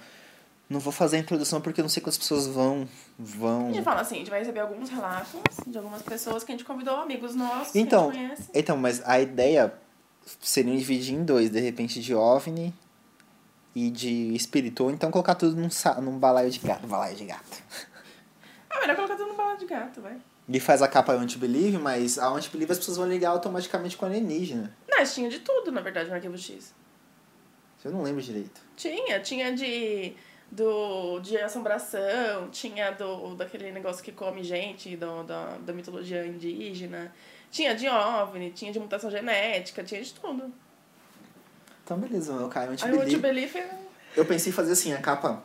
não 0.72 0.80
vou 0.80 0.94
fazer 0.94 1.18
a 1.18 1.20
introdução 1.20 1.60
porque 1.60 1.82
eu 1.82 1.84
não 1.84 1.90
sei 1.90 2.02
quantas 2.02 2.18
pessoas 2.18 2.48
vão. 2.48 2.88
vão... 3.20 3.68
A 3.68 3.74
gente 3.74 3.84
fala 3.84 4.02
assim, 4.02 4.16
a 4.16 4.18
gente 4.20 4.30
vai 4.30 4.40
receber 4.40 4.62
alguns 4.62 4.90
relatos 4.90 5.42
de 5.68 5.78
algumas 5.78 6.02
pessoas 6.02 6.44
que 6.44 6.52
a 6.52 6.56
gente 6.56 6.66
convidou, 6.66 6.96
amigos 6.96 7.36
nossos 7.36 7.76
então, 7.76 8.10
que 8.10 8.18
a 8.18 8.22
gente 8.22 8.30
conhece. 8.30 8.50
Então, 8.54 8.78
mas 8.78 9.02
a 9.06 9.20
ideia 9.20 9.74
seria 10.40 10.76
dividir 10.76 11.14
em 11.14 11.26
dois, 11.26 11.50
de 11.50 11.60
repente 11.60 12.00
de 12.00 12.16
OVNI 12.16 12.74
e 13.76 13.90
de 13.90 14.34
espírito, 14.34 14.86
ou 14.86 14.92
então 14.92 15.12
colocar 15.12 15.36
tudo 15.36 15.56
num, 15.56 15.70
num 16.02 16.18
balaio 16.18 16.50
de 16.50 16.60
gato. 16.60 16.88
Balaio 16.88 17.16
de 17.16 17.26
gato. 17.26 17.64
Ah, 18.70 18.80
melhor 18.80 18.96
colocar 18.96 19.18
tudo 19.18 19.28
num 19.28 19.36
balaio 19.36 19.58
de 19.58 19.66
gato, 19.66 20.00
vai. 20.00 20.18
E 20.48 20.60
faz 20.60 20.82
a 20.82 20.88
capa 20.88 21.12
Anti-Believe, 21.12 21.78
mas 21.78 22.18
a 22.18 22.30
Anti-Believe 22.30 22.72
as 22.72 22.78
pessoas 22.78 22.98
vão 22.98 23.08
ligar 23.08 23.32
automaticamente 23.32 23.98
com 23.98 24.06
alienígena. 24.06 24.74
Mas 24.90 25.14
tinha 25.14 25.30
de 25.30 25.40
tudo, 25.40 25.70
na 25.72 25.82
verdade, 25.82 26.10
no 26.10 26.16
Arquivo 26.16 26.38
X. 26.38 26.74
Eu 27.84 27.92
não 27.92 28.04
lembro 28.04 28.22
direito. 28.22 28.62
Tinha, 28.76 29.20
tinha 29.20 29.54
de 29.54 30.16
do 30.52 31.20
de 31.22 31.38
assombração, 31.38 32.50
tinha 32.52 32.92
do 32.92 33.36
daquele 33.36 33.72
negócio 33.72 34.04
que 34.04 34.12
come 34.12 34.44
gente, 34.44 34.98
do, 34.98 35.24
da, 35.24 35.58
da 35.58 35.72
mitologia 35.72 36.26
indígena, 36.26 37.14
tinha 37.50 37.74
de 37.74 37.88
OVNI, 37.88 38.52
tinha 38.52 38.72
de 38.72 38.80
mutação 38.80 39.10
genética, 39.10 39.84
tinha 39.84 40.02
de 40.02 40.14
tudo. 40.14 40.52
Então 41.84 41.98
beleza, 41.98 42.34
eu 42.34 42.50
caio 42.50 42.72
Aí 42.82 42.94
o 42.94 43.02
Anti-Belief 43.02 43.56
Eu 44.16 44.26
pensei 44.26 44.52
em 44.52 44.56
fazer 44.56 44.74
assim, 44.74 44.94
a 44.94 44.98
capa, 45.00 45.42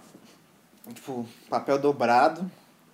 tipo, 0.93 1.27
papel 1.49 1.79
dobrado, 1.79 2.51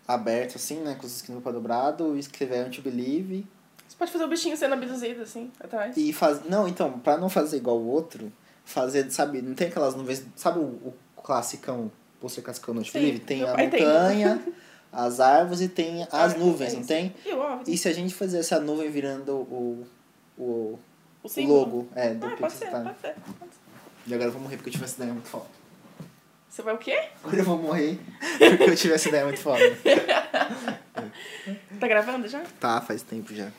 aberto 0.06 0.56
assim, 0.56 0.80
né, 0.80 0.94
com 0.94 1.06
os 1.06 1.16
esquinas 1.16 1.42
para 1.42 1.52
dobrado, 1.52 2.14
e 2.14 2.20
escrever 2.20 2.58
Anti-Believe. 2.58 3.46
Você 3.88 3.96
pode 3.96 4.12
fazer 4.12 4.24
o 4.24 4.28
bichinho 4.28 4.56
sendo 4.56 4.74
abduzido, 4.74 5.22
assim, 5.22 5.50
atrás. 5.60 5.96
E 5.96 6.12
faz... 6.12 6.44
Não, 6.44 6.68
então, 6.68 6.98
pra 6.98 7.16
não 7.16 7.28
fazer 7.28 7.58
igual 7.58 7.78
o 7.78 7.86
outro, 7.86 8.32
fazer, 8.64 9.10
sabe, 9.10 9.42
não 9.42 9.54
tem 9.54 9.68
aquelas 9.68 9.94
nuvens, 9.94 10.24
sabe 10.36 10.58
o, 10.58 10.62
o 10.62 10.94
classicão, 11.22 11.90
pôster 12.22 12.42
classicão 12.42 12.72
no 12.72 12.80
Anti-Believe? 12.80 13.18
Tem 13.18 13.42
a 13.42 13.48
montanha, 13.58 14.40
tem. 14.42 14.54
as 14.92 15.18
árvores 15.18 15.60
e 15.60 15.68
tem 15.68 16.04
as 16.04 16.34
ah, 16.34 16.38
nuvens, 16.38 16.72
é 16.72 16.76
não 16.76 16.84
tem? 16.84 17.12
E, 17.66 17.76
se 17.76 17.88
a 17.88 17.92
gente 17.92 18.14
fizesse 18.14 18.54
a 18.54 18.60
nuvem 18.60 18.90
virando 18.90 19.32
o... 19.32 19.86
o 20.38 20.78
o, 21.24 21.24
o 21.24 21.46
logo 21.46 21.88
é, 21.94 22.14
do 22.14 22.26
ah, 22.26 22.36
pode 22.36 22.54
ser, 22.54 22.66
pode 22.66 23.00
ser, 23.00 23.14
E 24.08 24.14
agora 24.14 24.28
eu 24.28 24.32
vou 24.32 24.42
morrer 24.42 24.56
porque 24.56 24.70
eu 24.70 24.72
tive 24.72 24.84
essa 24.84 24.96
ideia 24.96 25.12
muito 25.12 25.28
foda. 25.28 25.46
Você 26.48 26.62
vai 26.62 26.74
o 26.74 26.78
quê? 26.78 27.00
Agora 27.22 27.36
eu 27.36 27.44
vou 27.44 27.58
morrer 27.58 28.00
porque 28.38 28.70
eu 28.70 28.74
tive 28.74 28.94
essa 28.94 29.08
ideia 29.08 29.24
muito 29.24 29.38
foda. 29.38 29.62
tá 31.78 31.86
gravando 31.86 32.26
já? 32.26 32.42
Tá, 32.58 32.80
faz 32.80 33.02
tempo 33.02 33.32
já. 33.32 33.52